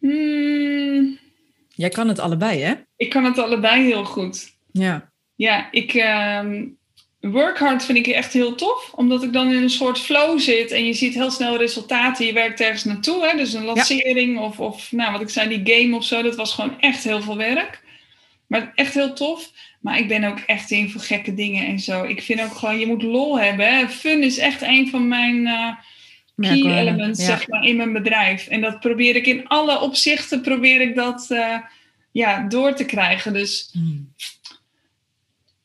[0.00, 1.18] Hmm,
[1.68, 2.74] Jij kan het allebei, hè?
[2.96, 4.56] ik kan het allebei heel goed.
[4.72, 5.10] Ja.
[5.34, 5.94] Ja, ik...
[5.94, 6.64] ehm,
[7.30, 8.92] work hard vind ik echt heel tof.
[8.94, 10.70] Omdat ik dan in een soort flow zit.
[10.70, 12.26] En je ziet heel snel resultaten.
[12.26, 13.26] Je werkt ergens naartoe.
[13.26, 13.36] Hè?
[13.36, 16.22] Dus een lancering of, of nou, wat ik zei, die game of zo.
[16.22, 17.82] Dat was gewoon echt heel veel werk.
[18.46, 19.50] Maar echt heel tof.
[19.80, 22.04] Maar ik ben ook echt in voor gekke dingen en zo.
[22.04, 23.76] Ik vind ook gewoon, je moet lol hebben.
[23.76, 23.88] Hè?
[23.88, 25.72] Fun is echt een van mijn eh,
[26.36, 27.26] key elements ja.
[27.26, 28.46] zeg maar, in mijn bedrijf.
[28.46, 31.56] En dat probeer ik in alle opzichten probeer ik dat eh,
[32.12, 33.32] ja, door te krijgen.
[33.32, 34.12] Dus Hmm.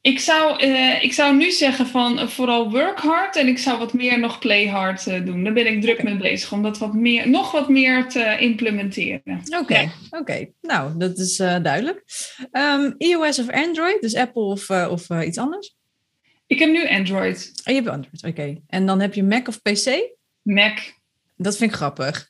[0.01, 3.77] Ik zou, eh, ik zou nu zeggen van eh, vooral work hard en ik zou
[3.79, 5.43] wat meer nog play hard eh, doen.
[5.43, 9.41] Daar ben ik druk mee bezig om dat wat meer, nog wat meer te implementeren.
[9.59, 9.91] Oké, Ja.
[10.09, 10.47] oké.
[10.61, 12.03] Nou, dat is duidelijk.
[12.51, 15.75] Ehm, iOS of Android, dus Apple of, of iets anders?
[16.47, 18.61] Ik heb nu Android, Oh, je hebt Android, oké.
[18.67, 19.99] En dan heb je Mac of PC?
[20.41, 20.79] Mac.
[21.37, 22.27] Dat vind ik grappig.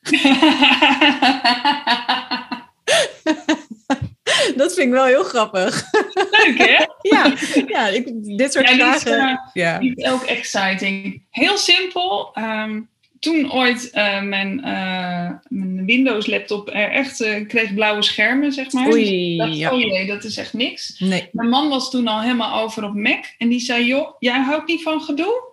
[4.62, 5.84] dat vind ik wel heel grappig.
[6.14, 6.84] Leuk hè?
[7.16, 7.34] ja,
[7.66, 9.78] ja ik, dit soort Ja, is, eh, ja.
[9.78, 11.22] Is ook exciting.
[11.30, 12.30] Heel simpel.
[12.34, 12.80] ehm,
[13.18, 18.86] toen ooit eh, mijn, eh, mijn Windows laptop er echt kreeg blauwe schermen, zeg maar.
[18.88, 19.72] Oei, Dus dacht, ja.
[19.72, 20.98] oh jee, dat is echt niks.
[20.98, 21.28] Nee.
[21.32, 23.24] Mijn man was toen al helemaal over op Mac.
[23.38, 25.50] En die zei, joh, jij houdt niet van gedoe?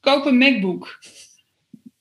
[0.00, 0.98] Koop een MacBook.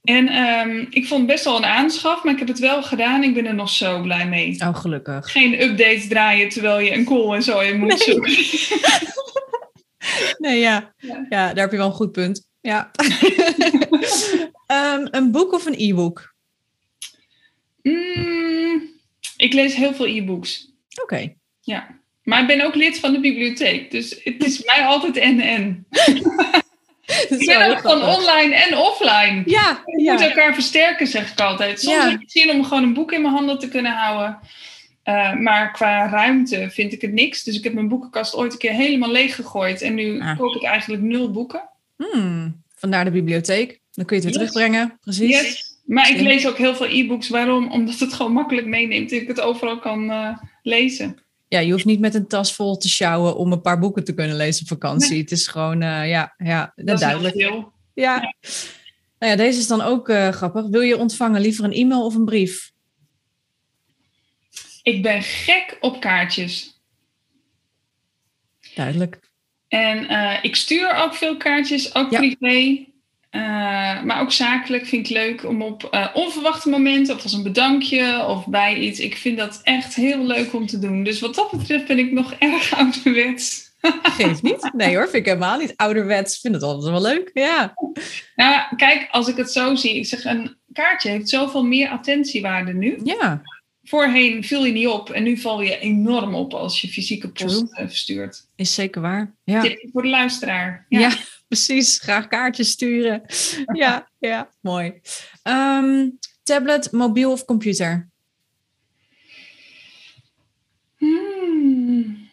[0.07, 3.23] En ehm, ik vond het best wel een aanschaf, maar ik heb het wel gedaan.
[3.23, 4.55] Ik ben er nog zo blij mee.
[4.59, 5.31] Oh, gelukkig.
[5.31, 7.97] Geen updates draaien terwijl je een call en zo in moet Nee.
[7.97, 8.35] zoeken.
[10.37, 10.93] Nee, ja.
[10.97, 11.25] Ja.
[11.29, 12.47] ja, daar heb je wel een goed punt.
[12.61, 12.91] Ja.
[14.67, 16.35] Ehm, een boek of een e-book?
[17.81, 18.81] Mm,
[19.37, 20.71] ik lees heel veel e-books.
[21.01, 21.33] Oké.
[21.61, 21.99] Ja.
[22.23, 23.91] Maar ik ben ook lid van de bibliotheek.
[23.91, 25.87] Dus het is mij altijd en-en.
[27.71, 29.41] Ook van online en offline.
[29.45, 30.29] Ja, We moeten ja.
[30.29, 31.79] elkaar versterken, zeg ik altijd.
[31.81, 32.09] Soms Ja.
[32.09, 34.39] heb ik zin om gewoon een boek in mijn handen te kunnen houden.
[35.03, 37.43] Eh, maar qua ruimte vind ik het niks.
[37.43, 39.81] Dus ik heb mijn boekenkast ooit een keer helemaal leeg gegooid.
[39.81, 40.37] En nu Ah.
[40.37, 41.69] koop ik eigenlijk nul boeken.
[41.97, 43.79] Hmm, vandaar de bibliotheek.
[43.91, 44.51] Dan kun je het weer Yes.
[44.53, 44.97] terugbrengen.
[45.01, 45.29] Precies.
[45.41, 45.75] Yes.
[45.85, 47.29] Maar ik lees ook heel veel e-books.
[47.29, 47.71] Waarom?
[47.71, 49.11] Omdat het gewoon makkelijk meeneemt.
[49.11, 51.17] En ik het overal kan eh, lezen.
[51.47, 54.13] Ja, je hoeft niet met een tas vol te sjouwen om een paar boeken te
[54.13, 55.21] kunnen lezen op vakantie.
[55.21, 57.35] Het is gewoon, eh, ja, ja Dat duidelijk.
[57.35, 57.71] heel.
[57.93, 58.19] Ja.
[59.19, 60.65] Nou ja, deze is dan ook eh, grappig.
[60.67, 62.71] Wil je ontvangen liever een e-mail of een brief?
[64.83, 66.81] Ik ben gek op kaartjes.
[68.75, 69.19] Duidelijk.
[69.67, 72.19] En eh, ik stuur ook veel kaartjes, ook Ja.
[72.19, 72.85] privé.
[73.37, 77.43] Eh, maar ook zakelijk vind ik leuk om op eh, onverwachte momenten, of als een
[77.43, 78.99] bedankje of bij iets.
[78.99, 81.03] Ik vind dat echt heel leuk om te doen.
[81.03, 83.65] Dus wat dat betreft ben ik nog erg ouderwets.
[84.01, 84.71] Geeft niet.
[84.73, 85.73] Nee hoor, vind ik helemaal niet.
[85.75, 87.29] Ouderwets, Ik vind het altijd wel leuk.
[87.33, 87.73] Ja.
[88.35, 92.73] Nou, kijk, als ik het zo zie, ik zeg een kaartje heeft zoveel meer attentiewaarde
[92.73, 92.99] nu.
[93.03, 93.41] Ja,
[93.83, 97.57] Voorheen viel je niet op en nu val je enorm op als je fysieke post
[97.57, 97.69] True.
[97.73, 98.47] eh, verstuurt.
[98.55, 99.35] is zeker waar.
[99.43, 99.61] Ja.
[99.61, 100.85] Tip voor de luisteraar.
[100.89, 101.11] Ja.
[101.47, 101.99] Precies.
[101.99, 103.21] Graag kaartjes sturen.
[103.73, 104.49] Ja, ja.
[104.61, 105.01] mooi.
[105.43, 106.09] Ehm,
[106.43, 108.09] tablet, mobiel of computer?
[110.97, 112.29] Hmm.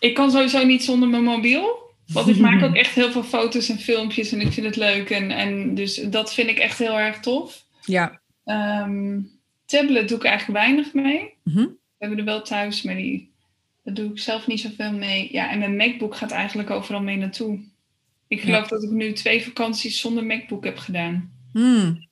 [0.00, 1.84] Ik kan sowieso niet zonder mijn mobiel.
[2.06, 5.10] Want ik maak ook echt heel veel foto's en filmpjes en ik vind het leuk.
[5.10, 7.64] En, en dus dat vind ik echt heel erg tof.
[7.84, 8.20] Ja.
[8.44, 9.20] Ehm,
[9.64, 11.34] tablet doe ik eigenlijk weinig mee.
[11.42, 11.66] Mhm.
[11.66, 13.32] We hebben er wel thuis, maar die,
[13.82, 15.28] daar doe ik zelf niet zoveel mee.
[15.32, 17.58] Ja, en mijn MacBook gaat eigenlijk overal mee naartoe.
[18.28, 21.32] Ik geloof dat ik nu twee vakanties zonder MacBook heb gedaan.
[21.52, 22.08] Hmm.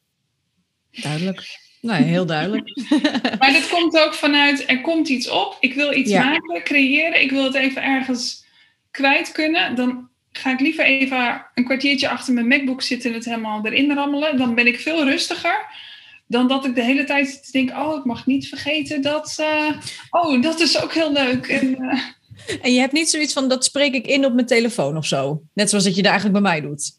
[0.91, 1.59] Duidelijk.
[1.81, 2.81] Nee, heel duidelijk.
[3.39, 5.57] maar dat komt ook vanuit, er komt iets op.
[5.61, 6.25] Ik wil iets Ja.
[6.25, 7.23] maken, creëren.
[7.23, 8.45] Ik wil het even ergens
[8.91, 9.75] kwijt kunnen.
[9.77, 13.93] Dan ga ik liever even een kwartiertje achter mijn MacBook zitten en het helemaal erin
[13.93, 14.37] rammelen.
[14.37, 15.67] Dan ben ik veel rustiger
[16.27, 19.37] dan dat ik de hele tijd zit te denken, oh, ik mag niet vergeten dat,
[19.41, 19.71] eh,
[20.11, 21.47] oh, dat is ook heel leuk.
[21.47, 22.01] En, eh,
[22.63, 25.43] En je hebt niet zoiets van, dat spreek ik in op mijn telefoon of zo.
[25.55, 26.99] Net zoals dat je dat eigenlijk bij mij doet.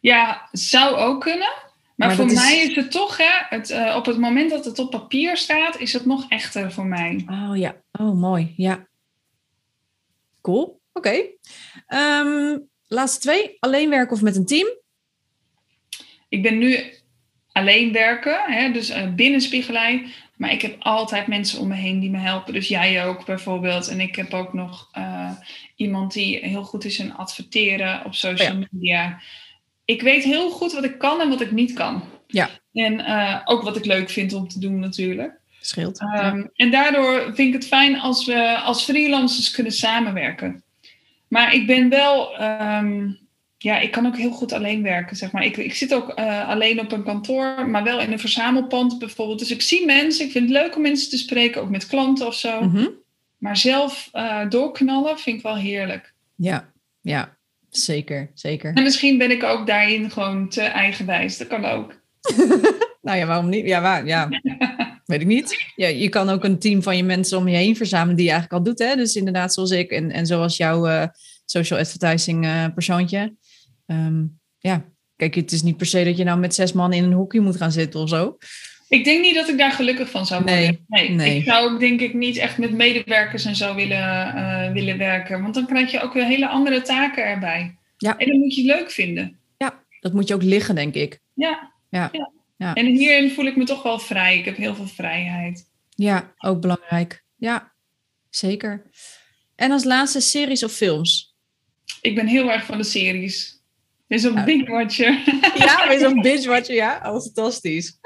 [0.00, 1.50] ja, zou ook kunnen.
[1.96, 4.64] Maar, Maar voor is- mij is het toch, hè, het, eh, op het moment dat
[4.64, 7.24] het op papier staat, is het nog echter voor mij.
[7.30, 8.86] Oh ja, oh mooi, ja.
[10.40, 11.22] Cool, oké.
[11.86, 14.68] Ehm, laatste twee, alleen werken of met een team?
[16.28, 16.78] Ik ben nu
[17.52, 20.06] alleen werken, hè, dus eh, binnen Spiegelij.
[20.42, 22.52] Maar ik heb altijd mensen om me heen die me helpen.
[22.52, 23.88] Dus jij ook bijvoorbeeld.
[23.88, 25.30] En ik heb ook nog eh,
[25.76, 29.20] iemand die heel goed is in adverteren op social media.
[29.84, 32.04] Ik weet heel goed wat ik kan en wat ik niet kan.
[32.26, 32.50] Ja.
[32.72, 35.40] En eh, ook wat ik leuk vind om te doen natuurlijk.
[35.60, 36.00] Scheelt.
[36.00, 40.62] Ehm, En daardoor vind ik het fijn als we als freelancers kunnen samenwerken.
[41.28, 43.10] Maar ik ben wel, ehm,
[43.62, 45.44] ja, ik kan ook heel goed alleen werken, zeg maar.
[45.44, 49.38] Ik, ik zit ook eh, alleen op een kantoor, maar wel in een verzamelpand bijvoorbeeld.
[49.38, 52.26] Dus ik zie mensen, ik vind het leuk om mensen te spreken, ook met klanten
[52.26, 52.62] of zo.
[52.62, 52.88] Mhm.
[53.38, 56.12] Maar zelf eh, doorknallen vind ik wel heerlijk.
[56.34, 57.36] Ja, ja,
[57.68, 58.74] zeker, zeker.
[58.74, 61.94] En misschien ben ik ook daarin gewoon te eigenwijs, dat kan ook.
[63.02, 63.66] Nou ja, waarom niet?
[63.66, 64.28] Ja, waar, ja.
[65.06, 65.72] weet ik niet.
[65.76, 68.30] Ja, je kan ook een team van je mensen om je heen verzamelen die je
[68.30, 68.88] eigenlijk al doet.
[68.88, 68.96] Hè?
[68.96, 71.06] Dus inderdaad, zoals ik en, en zoals jouw eh,
[71.44, 73.34] social advertising persoontje.
[73.92, 74.24] Ehm,
[74.58, 74.84] ja,
[75.16, 77.40] kijk, het is niet per se dat je nou met zes man in een hoekje
[77.40, 78.36] moet gaan zitten of zo.
[78.88, 80.60] Ik denk niet dat ik daar gelukkig van zou worden.
[80.60, 81.36] Nee, Nee, nee.
[81.38, 85.42] Ik zou ook denk ik niet echt met medewerkers en zo willen, eh, willen werken.
[85.42, 87.76] Want dan krijg je ook weer hele andere taken erbij.
[87.96, 88.16] Ja.
[88.16, 89.40] En dat moet je leuk vinden.
[90.02, 91.20] Dat moet je ook liggen, denk ik.
[91.34, 91.72] Ja.
[91.90, 92.10] Ja.
[92.56, 92.74] Ja.
[92.74, 94.38] En hierin voel ik me toch wel vrij.
[94.38, 95.68] Ik heb heel veel vrijheid.
[95.94, 97.24] Ja, ook belangrijk.
[97.36, 97.72] Ja,
[98.30, 98.90] zeker.
[99.56, 101.36] En als laatste series of films?
[102.00, 103.61] Ik ben heel erg van de series.
[104.12, 104.44] Dus een Ja.
[104.44, 105.22] big watcher.
[105.54, 107.00] Ja, weer zo'n binge-watcher, ja.
[107.04, 107.98] Oh, fantastisch.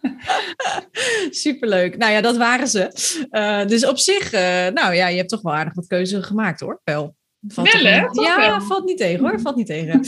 [1.30, 1.96] Superleuk.
[1.96, 2.90] Nou ja, dat waren ze.
[3.30, 6.60] Eh, dus op zich, eh, nou ja, je hebt toch wel aardig wat keuze gemaakt
[6.60, 7.16] hoor, Pel.
[7.48, 7.96] Valt Wel, hè?
[8.12, 8.60] Ja, wel.
[8.60, 10.00] valt niet tegen hoor, valt niet tegen.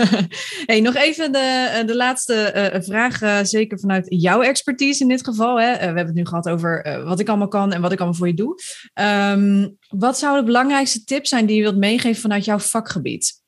[0.70, 5.60] hey, nog even de, eh, de laatste vraag, zeker vanuit jouw expertise in dit geval.
[5.60, 5.72] Hè.
[5.72, 8.26] We hebben het nu gehad over wat ik allemaal kan en wat ik allemaal voor
[8.26, 8.54] je doe.
[8.92, 13.41] Ehm, wat zou de belangrijkste tip zijn die je wilt meegeven vanuit jouw vakgebied?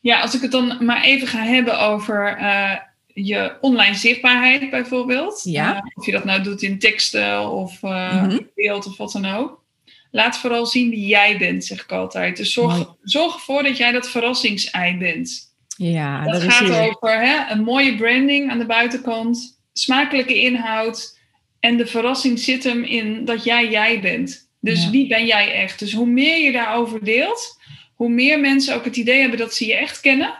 [0.00, 5.40] Ja, als ik het dan maar even ga hebben over eh, je online zichtbaarheid bijvoorbeeld.
[5.44, 5.76] Ja.
[5.76, 8.38] Eh, of je dat nou doet in teksten of eh, Mhm.
[8.54, 9.62] beeld of wat dan ook.
[10.10, 12.36] Laat vooral zien wie jij bent, zeg ik altijd.
[12.36, 12.86] Dus zorg, Mooi.
[13.02, 15.48] zorg ervoor dat jij dat verrassingsei bent.
[15.76, 21.18] Ja, dat dat gaat over hè, een mooie branding aan de buitenkant, smakelijke inhoud.
[21.60, 24.48] En de verrassing zit hem in dat jij jij bent.
[24.60, 24.90] Dus Ja.
[24.90, 25.78] wie ben jij echt?
[25.78, 27.59] Dus hoe meer je daarover deelt,
[28.00, 30.34] hoe meer mensen ook het idee hebben dat ze je echt kennen.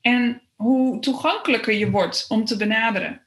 [0.00, 3.20] En hoe toegankelijker je wordt om te benaderen.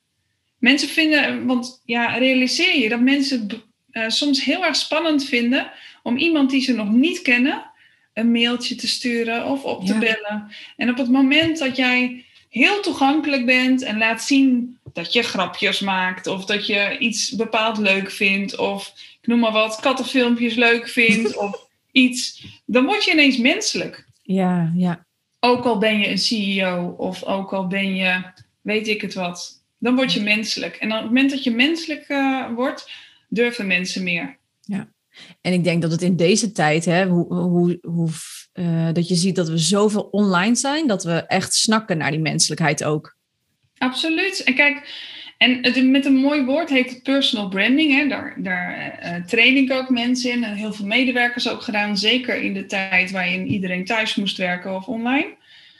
[0.57, 5.71] Mensen vinden, want ja, realiseer je dat mensen eh, soms heel erg spannend vinden
[6.03, 7.71] om iemand die ze nog niet kennen
[8.13, 9.99] een mailtje te sturen of op te Ja.
[9.99, 10.51] bellen.
[10.77, 15.79] En op het moment dat jij heel toegankelijk bent en laat zien dat je grapjes
[15.79, 20.89] maakt of dat je iets bepaald leuk vindt of ik noem maar wat, kattenfilmpjes leuk
[20.89, 21.67] vindt of
[21.99, 24.07] iets, dan word je ineens menselijk.
[24.21, 25.05] Ja, ja.
[25.39, 28.23] Ook al ben je een CEO of ook al ben je
[28.61, 30.75] weet ik het wat, dan word je menselijk.
[30.75, 32.91] En op het moment dat je menselijk eh, wordt,
[33.29, 34.37] durven mensen meer.
[35.41, 38.09] En ik denk dat het in deze tijd, hè, hoe, hoe, hoe,
[38.51, 42.19] eh, dat je ziet dat we zoveel online zijn, dat we echt snakken naar die
[42.19, 43.17] menselijkheid ook.
[43.77, 44.43] Absoluut.
[44.43, 44.89] En kijk,
[45.39, 47.91] en het, met een mooi woord heet het personal branding.
[47.91, 48.07] Hè.
[48.07, 51.97] Daar, daar eh, train ik ook mensen in en heel veel medewerkers ook gedaan.
[51.97, 55.27] Zeker in de tijd waarin iedereen thuis moest werken of online.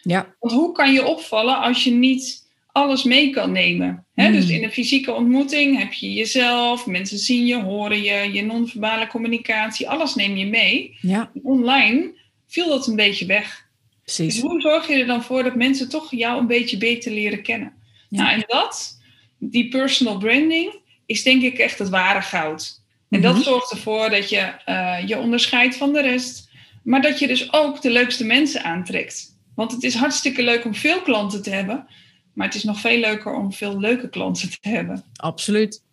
[0.02, 4.06] Ja, Want hoe kan je opvallen als je niet alles mee kan nemen?
[4.16, 4.28] Hè?
[4.28, 4.34] Mm.
[4.34, 9.08] Dus in een fysieke ontmoeting heb je jezelf, mensen zien je, horen je, je non-verbale
[9.08, 10.98] communicatie, alles neem je mee.
[11.02, 12.12] ja, Online
[12.48, 13.68] viel dat een beetje weg.
[14.06, 14.42] Dus precies.
[14.42, 17.74] hoe zorg je er dan voor dat mensen toch jou een beetje beter leren kennen?
[18.10, 18.22] Ja.
[18.24, 18.99] Nou, en dat,
[19.40, 20.74] die personal branding,
[21.06, 22.82] is denk ik echt het ware goud.
[23.10, 23.44] En dat Mhm.
[23.44, 26.50] zorgt ervoor dat je eh, je onderscheidt van de rest,
[26.84, 29.38] maar dat je dus ook de leukste mensen aantrekt.
[29.56, 31.88] Want het is hartstikke leuk om veel klanten te hebben,
[32.34, 35.04] maar het is nog veel leuker om veel leuke klanten te hebben.
[35.16, 35.84] Absoluut.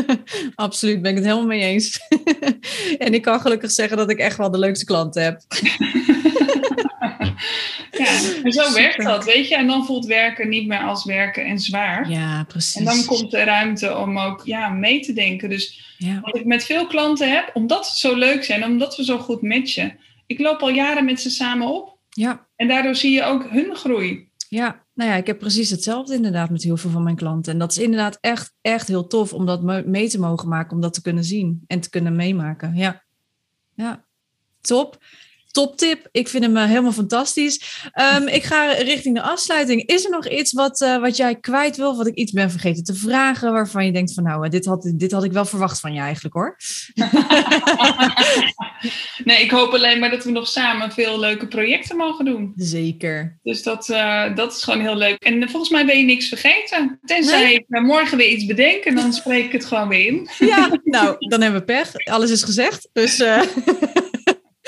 [0.54, 2.00] Absoluut, ben ik het helemaal mee eens.
[2.98, 5.40] en ik kan gelukkig zeggen dat ik echt wel de leukste klanten heb.
[7.90, 9.56] Ja, en zo werkt dat, weet je.
[9.56, 12.10] En dan voelt werken niet meer als werken en zwaar.
[12.10, 12.74] Ja, precies.
[12.74, 15.48] En dan komt de ruimte om ook ja, mee te denken.
[15.48, 16.20] Dus Ja.
[16.20, 19.42] wat ik met veel klanten heb, omdat ze zo leuk zijn, omdat we zo goed
[19.42, 19.98] matchen.
[20.26, 21.98] Ik loop al jaren met ze samen op.
[22.10, 22.46] Ja.
[22.56, 24.26] En daardoor zie je ook hun groei.
[24.48, 27.52] Ja, nou ja, ik heb precies hetzelfde inderdaad met heel veel van mijn klanten.
[27.52, 30.74] En dat is inderdaad echt, echt heel tof om dat me- mee te mogen maken,
[30.76, 32.76] om dat te kunnen zien en te kunnen meemaken.
[32.76, 33.02] Ja,
[33.74, 34.04] ja.
[34.60, 34.98] top.
[35.50, 36.08] Top tip.
[36.12, 37.80] Ik vind hem eh, helemaal fantastisch.
[37.92, 39.82] Ehm, ik ga richting de afsluiting.
[39.86, 42.84] Is er nog iets wat, eh, wat jij kwijt wil, wat ik iets ben vergeten
[42.84, 45.80] te vragen, waarvan je denkt van nou, eh, dit had, dit had ik wel verwacht
[45.80, 46.56] van je eigenlijk hoor.
[49.24, 52.52] Nee, ik hoop alleen maar dat we nog samen veel leuke projecten mogen doen.
[52.56, 53.38] Zeker.
[53.42, 53.86] Dus dat,
[54.34, 55.22] dat is gewoon heel leuk.
[55.22, 56.98] En volgens mij ben je niks vergeten.
[57.04, 57.54] Tenzij Nee.
[57.54, 60.28] ik morgen weer iets bedenk en dan spreek ik het gewoon weer in.
[60.38, 61.92] Ja, nou, dan hebben we pech.
[61.94, 62.88] Alles is gezegd.
[62.92, 63.22] Dus.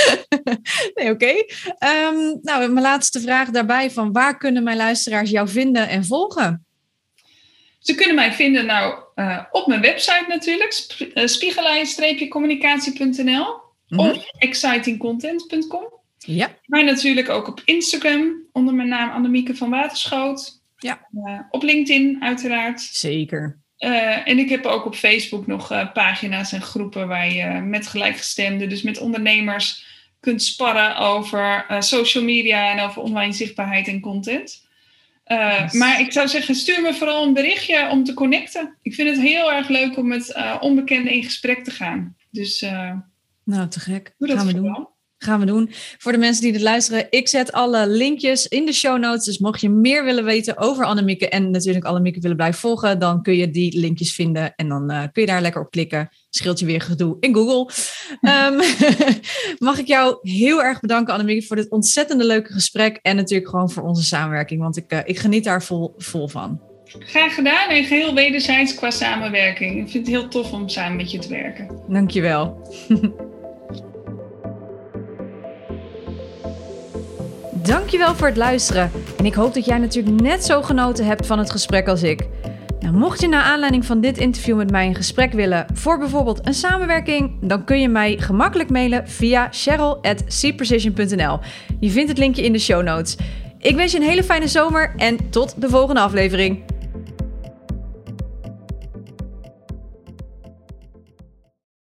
[0.94, 1.32] nee, oké.
[1.78, 6.64] Ehm, nou, mijn laatste vraag daarbij: van waar kunnen mijn luisteraars jou vinden en volgen?
[7.78, 13.46] Ze kunnen mij vinden nou eh, op mijn website natuurlijk, sp- eh, spiegelij-communicatie.nl
[13.88, 14.00] Mhm.
[14.00, 15.98] of excitingcontent.com.
[16.18, 20.60] Ja, Maar natuurlijk ook op Instagram onder mijn naam Annemieke van Waterschoot.
[20.76, 21.06] Ja.
[21.24, 22.80] Eh, op LinkedIn uiteraard.
[22.80, 23.58] zeker.
[24.24, 28.82] En ik heb ook op Facebook nog pagina's en groepen waar je met gelijkgestemden, dus
[28.82, 29.84] met ondernemers,
[30.20, 34.68] kunt sparren over eh, social media en over online zichtbaarheid en content.
[35.24, 35.72] Eh, Yes.
[35.72, 38.76] Maar ik zou zeggen, stuur me vooral een berichtje om te connecten.
[38.82, 42.16] Ik vind het heel erg leuk om met eh, onbekenden in gesprek te gaan.
[42.30, 42.60] Dus
[43.44, 44.14] Nou, te gek.
[44.18, 44.88] doe dat Gaan we doen.
[45.22, 45.70] Gaan we doen.
[45.98, 49.24] Voor de mensen die dit luisteren, ik zet alle linkjes in de show notes.
[49.24, 53.22] Dus mocht je meer willen weten over Annemieke en natuurlijk Annemieke willen blijven volgen, dan
[53.22, 56.08] kun je die linkjes vinden en dan eh, kun je daar lekker op klikken.
[56.30, 57.70] Scheelt je weer gedoe in Google.
[58.20, 58.60] Ehm,
[59.68, 63.70] mag ik jou heel erg bedanken, Annemieke, voor dit ontzettende leuke gesprek en natuurlijk gewoon
[63.70, 66.60] voor onze samenwerking, want ik, eh, ik geniet daar vol, vol van.
[66.84, 69.78] Graag gedaan en geheel wederzijds qua samenwerking.
[69.78, 71.82] Ik vind het heel tof om samen met je te werken.
[71.88, 72.68] Dankjewel.
[77.62, 78.90] Dankjewel voor het luisteren.
[79.18, 82.26] En ik hoop dat jij natuurlijk net zo genoten hebt van het gesprek als ik.
[82.80, 86.46] Nou, mocht je naar aanleiding van dit interview met mij een gesprek willen voor bijvoorbeeld
[86.46, 91.38] een samenwerking, dan kun je mij gemakkelijk mailen via cheryl.cprecision.nl.
[91.80, 93.16] Je vindt het linkje in de show notes.
[93.58, 96.62] Ik wens je een hele fijne zomer en tot de volgende aflevering.